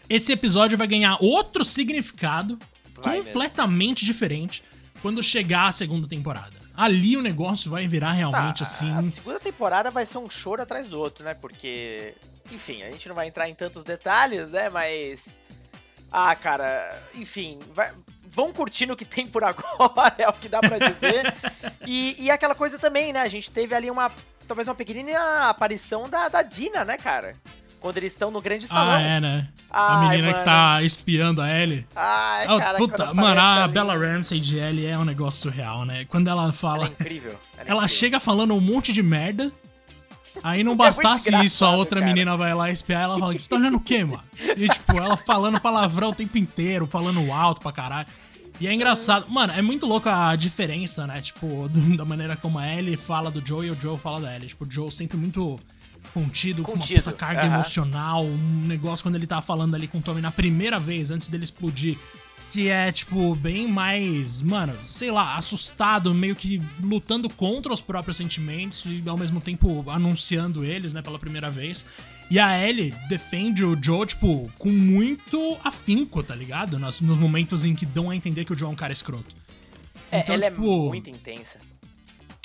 Esse 0.08 0.32
episódio 0.32 0.76
vai 0.78 0.86
ganhar 0.86 1.16
outro 1.20 1.64
significado 1.64 2.58
vai 3.02 3.22
completamente 3.22 4.02
mesmo. 4.02 4.12
diferente 4.12 4.62
quando 5.02 5.22
chegar 5.22 5.68
a 5.68 5.72
segunda 5.72 6.06
temporada. 6.08 6.54
Ali 6.76 7.16
o 7.16 7.22
negócio 7.22 7.70
vai 7.70 7.88
virar 7.88 8.12
realmente 8.12 8.58
Tá, 8.58 8.64
assim. 8.64 8.92
A 8.92 9.02
segunda 9.02 9.40
temporada 9.40 9.90
vai 9.90 10.04
ser 10.04 10.18
um 10.18 10.28
choro 10.28 10.60
atrás 10.62 10.86
do 10.88 10.98
outro, 10.98 11.24
né? 11.24 11.32
Porque, 11.32 12.14
enfim, 12.52 12.82
a 12.82 12.90
gente 12.90 13.08
não 13.08 13.14
vai 13.14 13.26
entrar 13.28 13.48
em 13.48 13.54
tantos 13.54 13.82
detalhes, 13.82 14.50
né? 14.50 14.68
Mas. 14.68 15.40
Ah, 16.12 16.34
cara, 16.36 17.02
enfim, 17.14 17.58
vai- 17.74 17.92
vão 18.28 18.52
curtindo 18.52 18.92
o 18.92 18.96
que 18.96 19.04
tem 19.06 19.26
por 19.26 19.42
agora, 19.44 20.14
é 20.18 20.28
o 20.28 20.32
que 20.34 20.48
dá 20.50 20.60
pra 20.60 20.78
dizer. 20.78 21.34
e, 21.86 22.16
e 22.24 22.30
aquela 22.30 22.54
coisa 22.54 22.78
também, 22.78 23.10
né? 23.12 23.20
A 23.20 23.28
gente 23.28 23.50
teve 23.50 23.74
ali 23.74 23.90
uma. 23.90 24.12
Talvez 24.46 24.68
uma 24.68 24.74
pequenina 24.74 25.48
aparição 25.48 26.08
da, 26.08 26.28
da 26.28 26.42
Dina, 26.42 26.84
né, 26.84 26.96
cara? 26.98 27.36
Quando 27.80 27.96
eles 27.98 28.12
estão 28.12 28.30
no 28.30 28.40
grande 28.40 28.66
salão. 28.66 28.94
Ah, 28.94 29.00
é, 29.00 29.20
né? 29.20 29.48
a 29.70 29.98
Ai, 30.00 30.08
menina 30.08 30.28
que 30.28 30.32
mano. 30.40 30.44
tá 30.44 30.82
espiando 30.82 31.40
a 31.42 31.48
Ellie. 31.48 31.86
Ai, 31.94 32.46
Ah, 32.48 32.58
cara, 32.58 32.78
puta, 32.78 33.14
mano, 33.14 33.40
a 33.40 33.64
ali, 33.64 33.72
Bella 33.72 33.96
Ramsey 33.96 34.40
de 34.40 34.56
Ellie 34.58 34.86
é 34.86 34.98
um 34.98 35.04
negócio 35.04 35.42
surreal, 35.42 35.84
né? 35.84 36.04
Quando 36.06 36.28
ela 36.28 36.44
Ela 36.44 36.52
fala. 36.52 36.86
é 36.86 36.88
incrível. 36.88 37.30
Ela, 37.32 37.38
é 37.58 37.70
Ela 37.70 37.82
incrível. 37.84 37.88
chega 37.88 38.18
falando 38.20 38.54
um 38.54 38.60
monte 38.60 38.92
de 38.92 39.02
merda. 39.02 39.52
Aí 40.42 40.62
não 40.64 40.72
É 40.74 40.76
bastasse 40.76 41.34
isso, 41.44 41.64
a 41.64 41.70
outra 41.70 42.00
cara. 42.00 42.12
menina 42.12 42.36
vai 42.36 42.54
lá 42.54 42.70
espiar 42.70 43.02
ela 43.02 43.18
fala: 43.18 43.32
Você 43.38 43.48
tá 43.48 43.56
olhando 43.56 43.76
o 43.76 43.80
quê, 43.80 44.04
mano? 44.04 44.22
E 44.56 44.68
tipo, 44.68 44.96
ela 44.98 45.16
falando 45.16 45.60
palavrão 45.60 46.10
o 46.10 46.14
tempo 46.14 46.36
inteiro, 46.38 46.86
falando 46.86 47.32
alto 47.32 47.60
pra 47.60 47.72
caralho. 47.72 48.06
E 48.58 48.66
é 48.66 48.72
engraçado, 48.72 49.30
mano, 49.30 49.52
é 49.52 49.60
muito 49.60 49.84
louco 49.86 50.08
a 50.08 50.34
diferença, 50.34 51.06
né? 51.06 51.20
Tipo, 51.20 51.68
da 51.96 52.04
maneira 52.06 52.36
como 52.36 52.58
a 52.58 52.66
Ellie 52.66 52.96
fala 52.96 53.30
do 53.30 53.46
Joe 53.46 53.66
e 53.66 53.70
o 53.70 53.78
Joe 53.80 53.98
fala 53.98 54.20
da 54.20 54.34
Ellie. 54.34 54.48
Tipo, 54.48 54.64
o 54.64 54.70
Joe 54.70 54.90
sempre 54.90 55.16
muito 55.16 55.58
contido, 56.20 56.62
com 56.62 56.72
Contido, 56.72 56.96
uma 56.98 57.02
puta 57.02 57.16
carga 57.16 57.42
aham. 57.42 57.54
emocional. 57.54 58.24
Um 58.24 58.66
negócio 58.66 59.02
quando 59.02 59.16
ele 59.16 59.26
tá 59.26 59.42
falando 59.42 59.74
ali 59.74 59.86
com 59.86 59.98
o 59.98 60.00
Tommy 60.00 60.20
na 60.22 60.30
primeira 60.30 60.78
vez, 60.80 61.10
antes 61.10 61.28
dele 61.28 61.44
explodir. 61.44 61.98
Que 62.52 62.68
é, 62.68 62.90
tipo, 62.90 63.34
bem 63.34 63.68
mais, 63.68 64.40
mano, 64.40 64.72
sei 64.86 65.10
lá, 65.10 65.36
assustado, 65.36 66.14
meio 66.14 66.34
que 66.34 66.62
lutando 66.82 67.28
contra 67.28 67.70
os 67.72 67.80
próprios 67.82 68.16
sentimentos 68.16 68.86
e 68.86 69.02
ao 69.06 69.18
mesmo 69.18 69.40
tempo 69.42 69.84
anunciando 69.90 70.64
eles, 70.64 70.94
né, 70.94 71.02
pela 71.02 71.18
primeira 71.18 71.50
vez. 71.50 71.84
E 72.30 72.38
a 72.38 72.56
Ellie 72.66 72.94
defende 73.08 73.62
o 73.64 73.76
Joe, 73.80 74.06
tipo, 74.06 74.50
com 74.58 74.70
muito 74.70 75.58
afinco, 75.62 76.22
tá 76.22 76.34
ligado? 76.34 76.78
Nos, 76.78 77.00
nos 77.00 77.18
momentos 77.18 77.62
em 77.64 77.74
que 77.74 77.84
dão 77.84 78.08
a 78.08 78.16
entender 78.16 78.44
que 78.44 78.52
o 78.54 78.58
Joe 78.58 78.68
é 78.68 78.72
um 78.72 78.76
cara 78.76 78.92
escroto. 78.92 79.34
É, 80.10 80.20
Então, 80.20 80.34
ela 80.36 80.50
tipo, 80.50 80.86
é 80.86 80.88
muito 80.88 81.10
intensa. 81.10 81.58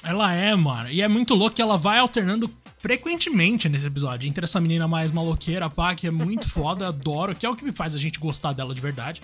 Ela 0.03 0.33
é, 0.33 0.55
mano. 0.55 0.89
E 0.89 1.01
é 1.01 1.07
muito 1.07 1.35
louco 1.35 1.55
que 1.55 1.61
ela 1.61 1.77
vai 1.77 1.99
alternando 1.99 2.51
frequentemente 2.79 3.69
nesse 3.69 3.85
episódio. 3.85 4.27
Entre 4.27 4.43
essa 4.43 4.59
menina 4.59 4.87
mais 4.87 5.11
maloqueira, 5.11 5.69
pá, 5.69 5.93
que 5.93 6.07
é 6.07 6.11
muito 6.11 6.47
foda, 6.49 6.87
adoro, 6.87 7.35
que 7.35 7.45
é 7.45 7.49
o 7.49 7.55
que 7.55 7.63
me 7.63 7.71
faz 7.71 7.95
a 7.95 7.99
gente 7.99 8.19
gostar 8.19 8.53
dela 8.53 8.73
de 8.73 8.81
verdade. 8.81 9.21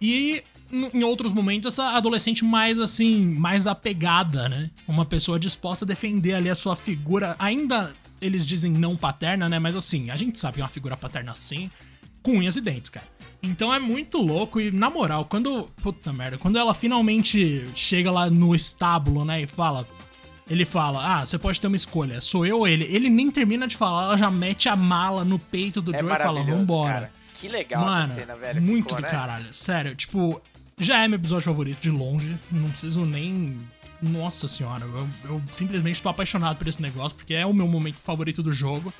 E 0.00 0.42
em 0.70 1.04
outros 1.04 1.32
momentos, 1.32 1.72
essa 1.72 1.96
adolescente 1.96 2.44
mais, 2.44 2.80
assim, 2.80 3.24
mais 3.24 3.66
apegada, 3.66 4.48
né? 4.48 4.70
Uma 4.88 5.04
pessoa 5.04 5.38
disposta 5.38 5.84
a 5.84 5.88
defender 5.88 6.34
ali 6.34 6.50
a 6.50 6.54
sua 6.54 6.74
figura. 6.74 7.36
Ainda 7.38 7.94
eles 8.20 8.46
dizem 8.46 8.72
não 8.72 8.96
paterna, 8.96 9.48
né? 9.48 9.58
Mas 9.58 9.76
assim, 9.76 10.10
a 10.10 10.16
gente 10.16 10.38
sabe 10.38 10.56
que 10.56 10.60
é 10.60 10.64
uma 10.64 10.70
figura 10.70 10.96
paterna 10.96 11.32
assim, 11.32 11.70
com 12.22 12.38
unhas 12.38 12.56
e 12.56 12.60
dentes, 12.60 12.90
cara. 12.90 13.06
Então 13.42 13.72
é 13.72 13.78
muito 13.78 14.18
louco 14.18 14.60
e, 14.60 14.70
na 14.70 14.90
moral, 14.90 15.26
quando. 15.26 15.68
Puta 15.82 16.12
merda, 16.12 16.38
quando 16.38 16.58
ela 16.58 16.74
finalmente 16.74 17.68
chega 17.74 18.10
lá 18.10 18.28
no 18.30 18.54
estábulo, 18.54 19.24
né, 19.24 19.42
e 19.42 19.46
fala. 19.46 19.86
Ele 20.48 20.64
fala, 20.64 21.20
ah, 21.20 21.26
você 21.26 21.38
pode 21.38 21.60
ter 21.60 21.66
uma 21.66 21.76
escolha, 21.76 22.20
sou 22.20 22.46
eu 22.46 22.58
ou 22.58 22.68
ele. 22.68 22.84
Ele 22.84 23.10
nem 23.10 23.30
termina 23.30 23.66
de 23.66 23.76
falar, 23.76 24.04
ela 24.04 24.16
já 24.16 24.30
mete 24.30 24.68
a 24.68 24.76
mala 24.76 25.24
no 25.24 25.38
peito 25.38 25.82
do 25.82 25.94
É 25.94 25.98
Joe 25.98 26.12
e 26.12 26.16
fala, 26.16 26.42
vambora. 26.44 26.92
cara. 26.92 27.12
Que 27.34 27.48
legal 27.48 27.84
Mano, 27.84 28.04
essa 28.04 28.14
cena, 28.14 28.36
velho. 28.36 28.62
muito 28.62 28.84
ficou, 28.84 28.96
do 28.96 29.02
né? 29.02 29.08
caralho. 29.10 29.52
Sério, 29.52 29.94
tipo, 29.94 30.40
já 30.78 31.02
é 31.02 31.08
meu 31.08 31.18
episódio 31.18 31.44
favorito 31.46 31.80
de 31.80 31.90
longe. 31.90 32.36
Não 32.50 32.70
preciso 32.70 33.04
nem. 33.04 33.56
Nossa 34.00 34.46
senhora, 34.46 34.84
eu, 34.84 35.08
eu 35.24 35.42
simplesmente 35.50 36.00
tô 36.02 36.08
apaixonado 36.08 36.56
por 36.58 36.68
esse 36.68 36.80
negócio, 36.80 37.16
porque 37.16 37.34
é 37.34 37.44
o 37.46 37.52
meu 37.52 37.66
momento 37.66 37.96
favorito 38.02 38.42
do 38.42 38.52
jogo. 38.52 38.92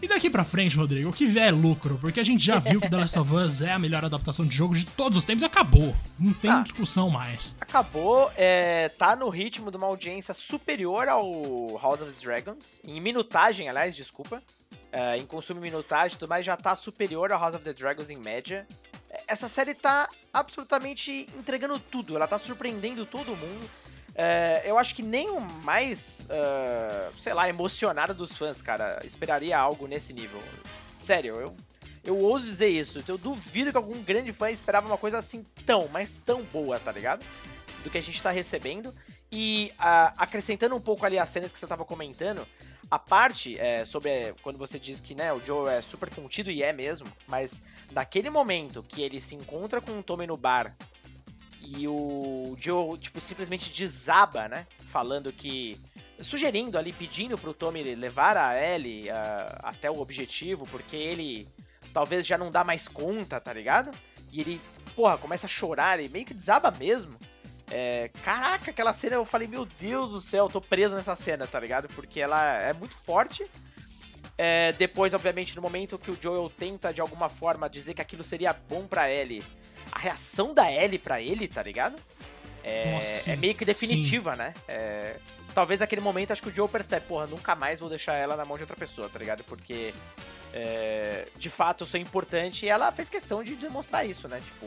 E 0.00 0.06
daqui 0.08 0.28
pra 0.28 0.44
frente, 0.44 0.76
Rodrigo, 0.76 1.08
o 1.08 1.12
que 1.12 1.26
vier 1.26 1.48
é 1.48 1.50
lucro, 1.50 1.98
porque 2.00 2.20
a 2.20 2.22
gente 2.22 2.44
já 2.44 2.58
viu 2.58 2.80
que 2.80 2.88
The 2.88 2.96
Last 2.96 3.18
of 3.18 3.34
Us 3.34 3.62
é 3.62 3.72
a 3.72 3.78
melhor 3.78 4.04
adaptação 4.04 4.46
de 4.46 4.54
jogo 4.54 4.74
de 4.74 4.84
todos 4.84 5.16
os 5.18 5.24
tempos 5.24 5.42
e 5.42 5.46
acabou. 5.46 5.96
Não 6.18 6.32
tem 6.34 6.50
Ah. 6.50 6.60
discussão 6.62 7.08
mais. 7.08 7.56
Acabou, 7.60 8.30
é, 8.36 8.88
tá 8.90 9.16
no 9.16 9.28
ritmo 9.28 9.70
de 9.70 9.76
uma 9.76 9.86
audiência 9.86 10.34
superior 10.34 11.08
ao 11.08 11.78
House 11.80 12.02
of 12.02 12.12
the 12.12 12.20
Dragons. 12.24 12.78
Em 12.84 13.00
minutagem, 13.00 13.68
aliás, 13.68 13.96
desculpa. 13.96 14.42
É, 14.92 15.16
em 15.18 15.26
consumo 15.26 15.60
e 15.60 15.62
minutagem 15.62 16.16
e 16.16 16.18
tudo 16.18 16.28
mais, 16.28 16.44
já 16.46 16.56
tá 16.56 16.76
superior 16.76 17.32
ao 17.32 17.40
House 17.40 17.54
of 17.54 17.64
the 17.64 17.72
Dragons 17.72 18.08
em 18.10 18.16
média. 18.16 18.66
Essa 19.26 19.48
série 19.48 19.74
tá 19.74 20.08
absolutamente 20.32 21.28
entregando 21.38 21.78
tudo, 21.80 22.14
ela 22.16 22.26
tá 22.26 22.38
surpreendendo 22.38 23.04
todo 23.06 23.28
mundo. 23.28 23.68
É, 24.18 24.62
eu 24.64 24.78
acho 24.78 24.94
que 24.94 25.02
nem 25.02 25.28
o 25.28 25.38
mais, 25.38 26.26
ah, 26.30 27.10
sei 27.18 27.34
lá, 27.34 27.48
emocionado 27.48 28.14
dos 28.14 28.32
fãs, 28.32 28.62
cara, 28.62 28.98
esperaria 29.04 29.58
algo 29.58 29.86
nesse 29.86 30.14
nível. 30.14 30.42
Sério, 30.98 31.34
eu, 31.34 31.56
eu 32.02 32.16
ouso 32.16 32.46
dizer 32.46 32.68
isso. 32.68 33.04
Eu 33.06 33.18
duvido 33.18 33.70
que 33.70 33.76
algum 33.76 34.02
grande 34.02 34.32
fã 34.32 34.50
esperava 34.50 34.86
uma 34.86 34.96
coisa 34.96 35.18
assim 35.18 35.44
tão, 35.66 35.86
mas 35.88 36.18
tão 36.24 36.42
boa, 36.42 36.80
tá 36.80 36.90
ligado? 36.90 37.24
Do 37.84 37.90
que 37.90 37.98
a 37.98 38.02
gente 38.02 38.22
tá 38.22 38.30
recebendo. 38.30 38.94
E 39.30 39.70
ah, 39.78 40.14
acrescentando 40.16 40.74
um 40.74 40.80
pouco 40.80 41.04
ali 41.04 41.18
as 41.18 41.28
cenas 41.28 41.52
que 41.52 41.58
você 41.58 41.66
tava 41.66 41.84
comentando, 41.84 42.46
a 42.90 42.98
parte 42.98 43.58
é, 43.58 43.84
sobre 43.84 44.10
é, 44.10 44.34
quando 44.42 44.56
você 44.56 44.78
diz 44.78 45.00
que 45.00 45.14
né, 45.14 45.32
o 45.32 45.40
Joe 45.44 45.68
é 45.68 45.80
super 45.80 46.08
contido, 46.08 46.50
e 46.50 46.62
é 46.62 46.72
mesmo, 46.72 47.08
mas 47.26 47.60
naquele 47.90 48.30
momento 48.30 48.82
que 48.82 49.02
ele 49.02 49.20
se 49.20 49.34
encontra 49.34 49.80
com 49.80 49.98
o 49.98 50.02
Tommy 50.02 50.26
no 50.26 50.36
bar 50.36 50.74
e 51.66 51.88
o 51.88 52.56
Joe, 52.60 52.96
tipo, 52.96 53.20
simplesmente 53.20 53.70
desaba, 53.70 54.46
né? 54.46 54.66
Falando 54.84 55.32
que. 55.32 55.78
Sugerindo 56.20 56.78
ali, 56.78 56.92
pedindo 56.92 57.36
pro 57.36 57.52
Tommy 57.52 57.82
levar 57.94 58.36
a 58.36 58.56
Ellie 58.56 59.10
ah, 59.10 59.58
até 59.64 59.90
o 59.90 60.00
objetivo, 60.00 60.66
porque 60.66 60.96
ele 60.96 61.46
talvez 61.92 62.26
já 62.26 62.38
não 62.38 62.50
dá 62.50 62.62
mais 62.62 62.86
conta, 62.86 63.40
tá 63.40 63.52
ligado? 63.52 63.90
E 64.32 64.40
ele, 64.40 64.60
porra, 64.94 65.18
começa 65.18 65.46
a 65.46 65.48
chorar 65.48 66.00
e 66.00 66.08
meio 66.08 66.24
que 66.24 66.32
desaba 66.32 66.70
mesmo. 66.70 67.18
É, 67.68 68.10
caraca, 68.22 68.70
aquela 68.70 68.92
cena 68.92 69.16
eu 69.16 69.24
falei, 69.24 69.48
meu 69.48 69.66
Deus 69.66 70.12
do 70.12 70.20
céu, 70.20 70.44
eu 70.44 70.50
tô 70.50 70.60
preso 70.60 70.94
nessa 70.94 71.16
cena, 71.16 71.46
tá 71.46 71.58
ligado? 71.58 71.88
Porque 71.88 72.20
ela 72.20 72.58
é 72.60 72.72
muito 72.72 72.96
forte. 72.96 73.44
É, 74.38 74.72
depois, 74.72 75.12
obviamente, 75.14 75.56
no 75.56 75.62
momento 75.62 75.98
que 75.98 76.10
o 76.10 76.18
Joel 76.20 76.50
tenta 76.50 76.94
de 76.94 77.00
alguma 77.00 77.28
forma 77.28 77.68
dizer 77.68 77.94
que 77.94 78.02
aquilo 78.02 78.22
seria 78.22 78.52
bom 78.52 78.86
pra 78.86 79.10
Ellie, 79.10 79.42
a 79.92 79.98
reação 79.98 80.52
da 80.54 80.70
Ellie 80.70 80.98
pra 80.98 81.20
ele, 81.20 81.46
tá 81.48 81.62
ligado? 81.62 81.96
É, 82.62 82.90
Nossa, 82.92 83.30
é 83.32 83.36
meio 83.36 83.54
que 83.54 83.64
definitiva, 83.64 84.34
né? 84.34 84.52
É, 84.66 85.16
talvez 85.54 85.80
naquele 85.80 86.00
momento 86.00 86.32
acho 86.32 86.42
que 86.42 86.48
o 86.48 86.54
Joe 86.54 86.68
percebe, 86.68 87.06
porra, 87.06 87.26
nunca 87.26 87.54
mais 87.54 87.78
vou 87.80 87.88
deixar 87.88 88.14
ela 88.14 88.36
na 88.36 88.44
mão 88.44 88.56
de 88.56 88.64
outra 88.64 88.76
pessoa, 88.76 89.08
tá 89.08 89.18
ligado? 89.18 89.44
Porque 89.44 89.94
é, 90.52 91.28
de 91.36 91.48
fato 91.50 91.84
eu 91.84 91.86
sou 91.86 92.00
importante 92.00 92.66
e 92.66 92.68
ela 92.68 92.90
fez 92.90 93.08
questão 93.08 93.44
de 93.44 93.54
demonstrar 93.54 94.04
isso, 94.06 94.26
né? 94.26 94.42
Tipo, 94.44 94.66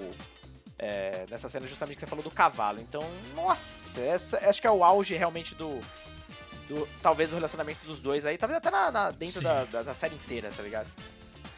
é, 0.77 1.25
nessa 1.29 1.49
cena 1.49 1.67
justamente 1.67 1.95
que 1.95 2.01
você 2.01 2.07
falou 2.07 2.23
do 2.23 2.31
cavalo. 2.31 2.79
Então, 2.79 3.03
nossa, 3.35 3.99
essa, 3.99 4.37
acho 4.49 4.61
que 4.61 4.67
é 4.67 4.71
o 4.71 4.81
auge 4.83 5.15
realmente 5.17 5.53
do, 5.55 5.79
do- 6.69 6.87
talvez 7.01 7.29
do 7.31 7.35
relacionamento 7.35 7.85
dos 7.85 7.99
dois 7.99 8.25
aí, 8.25 8.37
talvez 8.37 8.57
até 8.59 8.71
na, 8.71 8.89
na- 8.91 9.11
dentro 9.11 9.39
Sim. 9.39 9.43
da, 9.43 9.63
da, 9.65 9.83
da 9.83 9.93
série 9.93 10.15
inteira, 10.15 10.49
tá 10.55 10.63
ligado? 10.63 10.87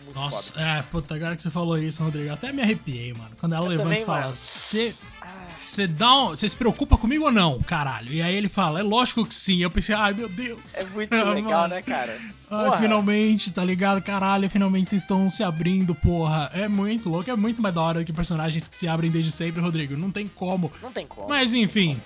Muito 0.06 0.20
Nossa, 0.20 0.54
foda. 0.54 0.66
é, 0.66 0.82
puta, 0.84 1.16
agora 1.16 1.36
que 1.36 1.42
você 1.42 1.50
falou 1.52 1.78
isso, 1.78 2.04
Rodrigo, 2.04 2.32
até 2.34 2.52
me 2.52 2.62
arrepiei, 2.62 3.14
mano. 3.14 3.32
Quando 3.40 3.54
ela 3.54 3.66
Eu 3.66 3.70
levanta 3.70 3.90
também, 3.90 4.02
e 4.02 4.06
fala, 4.06 4.22
mano. 4.24 4.36
você 4.36 4.94
Ah, 5.22 5.46
Você 5.66 5.88
dá 5.88 6.16
um, 6.24 6.30
Você 6.30 6.50
se 6.50 6.56
preocupa 6.58 6.98
comigo 6.98 7.26
ou 7.26 7.32
não, 7.32 7.60
caralho? 7.62 8.12
E 8.12 8.22
aí 8.22 8.36
ele 8.36 8.50
fala, 8.50 8.80
é 8.80 8.84
lógico 8.84 9.26
que 9.26 9.34
sim. 9.34 9.62
Eu 9.62 9.72
pensei, 9.72 9.96
ai 9.96 10.14
meu 10.14 10.28
Deus. 10.28 10.74
é 10.76 10.86
muito 10.86 11.12
legal, 11.16 11.62
mano. 11.62 11.76
né, 11.76 11.82
cara? 11.82 12.20
Ai, 12.50 12.78
finalmente, 12.80 13.52
tá 13.52 13.64
ligado? 13.64 14.02
Caralho, 14.02 14.50
finalmente 14.50 14.90
vocês 14.90 15.02
estão 15.04 15.30
se 15.30 15.44
abrindo, 15.44 15.96
porra. 15.96 16.50
É 16.54 16.68
muito 16.68 17.08
louco, 17.10 17.30
é 17.32 17.36
muito 17.36 17.62
mais 17.62 17.74
da 17.74 17.82
hora 17.82 18.04
que 18.04 18.12
personagens 18.12 18.68
que 18.68 18.76
se 18.76 18.88
abrem 18.88 19.10
desde 19.10 19.32
sempre, 19.32 19.62
Rodrigo. 19.62 19.96
Não 19.96 20.12
tem 20.12 20.28
como. 20.28 20.72
Não 20.82 20.92
tem 20.92 21.08
como. 21.08 21.30
Mas 21.30 21.54
enfim, 21.54 22.02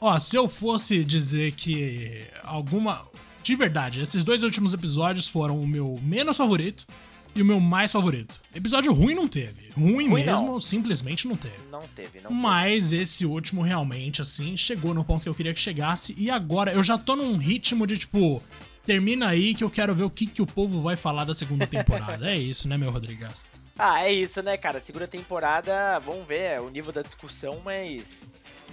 ó, 0.00 0.18
se 0.18 0.36
eu 0.36 0.48
fosse 0.48 1.04
dizer 1.04 1.52
que 1.52 2.24
alguma. 2.42 3.02
De 3.42 3.56
verdade, 3.56 4.02
esses 4.02 4.22
dois 4.22 4.42
últimos 4.42 4.74
episódios 4.74 5.26
foram 5.26 5.60
o 5.60 5.66
meu 5.66 5.98
menos 6.02 6.36
favorito 6.36 6.86
e 7.34 7.42
o 7.42 7.44
meu 7.44 7.60
mais 7.60 7.92
favorito. 7.92 8.40
Episódio 8.54 8.92
ruim 8.92 9.14
não 9.14 9.28
teve. 9.28 9.70
Ruim, 9.76 10.08
Ruim 10.08 10.24
mesmo, 10.24 10.52
não. 10.52 10.60
simplesmente 10.60 11.28
não 11.28 11.36
teve. 11.36 11.54
Não 11.70 11.82
teve, 11.94 12.20
não 12.20 12.30
Mas 12.30 12.92
esse 12.92 13.24
último 13.24 13.62
realmente, 13.62 14.20
assim, 14.20 14.56
chegou 14.56 14.92
no 14.92 15.04
ponto 15.04 15.22
que 15.22 15.28
eu 15.28 15.34
queria 15.34 15.54
que 15.54 15.60
chegasse. 15.60 16.14
E 16.18 16.30
agora 16.30 16.72
eu 16.72 16.82
já 16.82 16.98
tô 16.98 17.14
num 17.16 17.36
ritmo 17.36 17.86
de 17.86 17.98
tipo. 17.98 18.42
Termina 18.84 19.28
aí 19.28 19.54
que 19.54 19.62
eu 19.62 19.70
quero 19.70 19.94
ver 19.94 20.04
o 20.04 20.10
que, 20.10 20.26
que 20.26 20.42
o 20.42 20.46
povo 20.46 20.80
vai 20.80 20.96
falar 20.96 21.24
da 21.24 21.34
segunda 21.34 21.66
temporada. 21.66 22.28
é 22.30 22.36
isso, 22.36 22.66
né, 22.66 22.76
meu 22.76 22.90
Rodrigues? 22.90 23.44
Ah, 23.78 24.04
é 24.04 24.12
isso, 24.12 24.42
né, 24.42 24.56
cara? 24.56 24.80
Segunda 24.80 25.06
temporada, 25.06 25.98
vamos 26.00 26.26
ver 26.26 26.60
o 26.60 26.68
nível 26.68 26.92
da 26.92 27.02
discussão, 27.02 27.60
mas. 27.64 28.32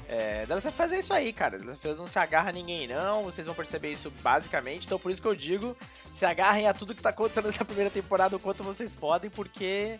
É, 0.10 0.46
Delas 0.46 0.64
vai 0.64 0.72
fazer 0.72 1.00
isso 1.00 1.14
aí, 1.14 1.34
cara. 1.34 1.58
Delas 1.58 2.00
não 2.00 2.08
se 2.08 2.18
agarra 2.18 2.50
a 2.50 2.54
ninguém, 2.54 2.88
não. 2.88 3.24
Vocês 3.24 3.46
vão 3.46 3.56
perceber 3.56 3.92
isso 3.92 4.12
basicamente. 4.22 4.86
Então, 4.86 4.98
por 4.98 5.12
isso 5.12 5.22
que 5.22 5.28
eu 5.28 5.36
digo: 5.36 5.76
se 6.12 6.26
agarrem 6.26 6.68
a 6.68 6.74
tudo 6.74 6.96
que 6.96 7.02
tá 7.02 7.10
acontecendo 7.10 7.46
nessa 7.48 7.66
primeira 7.66 7.92
temporada 7.92 8.36
o 8.36 8.40
quanto 8.40 8.64
vocês 8.64 8.96
podem, 8.96 9.30
porque 9.30 10.00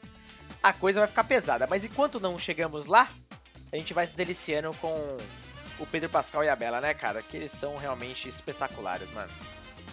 a 0.64 0.72
coisa 0.72 1.02
vai 1.02 1.08
ficar 1.08 1.26
pesada. 1.26 1.68
Mas 1.70 1.84
enquanto 1.84 2.20
não 2.20 2.40
chegamos 2.40 2.86
lá, 2.86 3.10
a 3.72 3.76
gente 3.76 3.94
vai 3.94 4.08
se 4.08 4.16
deliciando 4.16 4.74
com 4.76 5.18
o 5.78 5.86
Pedro 5.86 6.10
Pascal 6.10 6.44
e 6.44 6.50
a 6.50 6.56
Bela, 6.56 6.80
né, 6.80 6.94
cara? 6.94 7.22
Que 7.22 7.36
eles 7.36 7.52
são 7.52 7.76
realmente 7.76 8.30
espetaculares, 8.30 9.12
mano. 9.12 9.32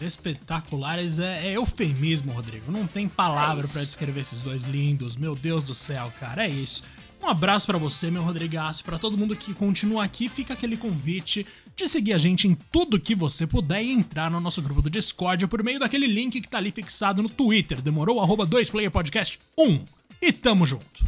Espetaculares 0.00 1.18
é, 1.18 1.46
é 1.46 1.52
eufemismo, 1.52 2.32
Rodrigo. 2.32 2.70
Não 2.70 2.86
tem 2.86 3.08
palavra 3.08 3.66
é 3.66 3.68
para 3.68 3.84
descrever 3.84 4.20
esses 4.20 4.42
dois 4.42 4.62
lindos. 4.62 5.16
Meu 5.16 5.34
Deus 5.34 5.64
do 5.64 5.74
céu, 5.74 6.12
cara, 6.18 6.46
é 6.46 6.48
isso. 6.48 6.84
Um 7.24 7.28
abraço 7.30 7.66
para 7.66 7.78
você, 7.78 8.10
meu 8.10 8.22
Rodrigaço, 8.22 8.84
para 8.84 8.98
todo 8.98 9.16
mundo 9.16 9.34
que 9.34 9.54
continua 9.54 10.04
aqui, 10.04 10.28
fica 10.28 10.52
aquele 10.52 10.76
convite 10.76 11.46
de 11.74 11.88
seguir 11.88 12.12
a 12.12 12.18
gente 12.18 12.46
em 12.46 12.54
tudo 12.54 13.00
que 13.00 13.14
você 13.14 13.46
puder 13.46 13.82
e 13.82 13.92
entrar 13.92 14.30
no 14.30 14.38
nosso 14.38 14.60
grupo 14.60 14.82
do 14.82 14.90
Discord 14.90 15.46
por 15.46 15.62
meio 15.62 15.80
daquele 15.80 16.06
link 16.06 16.38
que 16.38 16.46
tá 16.46 16.58
ali 16.58 16.70
fixado 16.70 17.22
no 17.22 17.30
Twitter. 17.30 17.80
Demorou? 17.80 18.20
Arroba 18.20 18.46
2playerpodcast 18.46 19.38
1. 19.56 19.84
E 20.20 20.32
tamo 20.32 20.66
junto. 20.66 21.02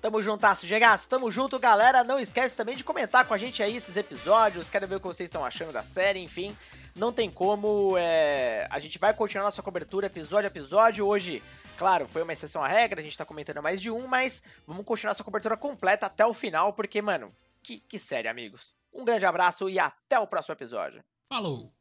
Tamo 0.00 0.22
juntasso, 0.22 0.64
Gegaço. 0.64 1.08
Tamo 1.08 1.32
junto, 1.32 1.58
galera. 1.58 2.04
Não 2.04 2.20
esquece 2.20 2.54
também 2.54 2.76
de 2.76 2.84
comentar 2.84 3.24
com 3.24 3.34
a 3.34 3.38
gente 3.38 3.60
aí 3.60 3.74
esses 3.74 3.96
episódios. 3.96 4.70
Quero 4.70 4.86
ver 4.86 4.94
o 4.94 5.00
que 5.00 5.06
vocês 5.08 5.26
estão 5.26 5.44
achando 5.44 5.72
da 5.72 5.82
série, 5.82 6.20
enfim. 6.20 6.56
Não 6.94 7.12
tem 7.12 7.28
como. 7.28 7.96
É... 7.98 8.68
A 8.70 8.78
gente 8.78 9.00
vai 9.00 9.12
continuar 9.12 9.46
nossa 9.46 9.64
cobertura 9.64 10.06
episódio 10.06 10.46
a 10.46 10.46
episódio. 10.46 11.04
Hoje, 11.04 11.42
claro, 11.76 12.08
foi 12.08 12.22
uma 12.22 12.32
exceção 12.32 12.62
à 12.62 12.68
regra, 12.68 13.00
a 13.00 13.02
gente 13.02 13.16
tá 13.16 13.24
comentando 13.24 13.62
mais 13.62 13.80
de 13.80 13.90
um, 13.90 14.06
mas 14.06 14.42
vamos 14.66 14.84
continuar 14.84 15.10
nossa 15.10 15.24
cobertura 15.24 15.56
completa 15.56 16.06
até 16.06 16.24
o 16.24 16.34
final, 16.34 16.72
porque, 16.72 17.00
mano, 17.00 17.34
que, 17.62 17.80
que 17.80 17.98
série, 17.98 18.28
amigos. 18.28 18.74
Um 18.92 19.04
grande 19.04 19.26
abraço 19.26 19.68
e 19.68 19.78
até 19.78 20.18
o 20.18 20.26
próximo 20.26 20.54
episódio. 20.54 21.04
Falou! 21.28 21.72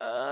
Uh... 0.00 0.24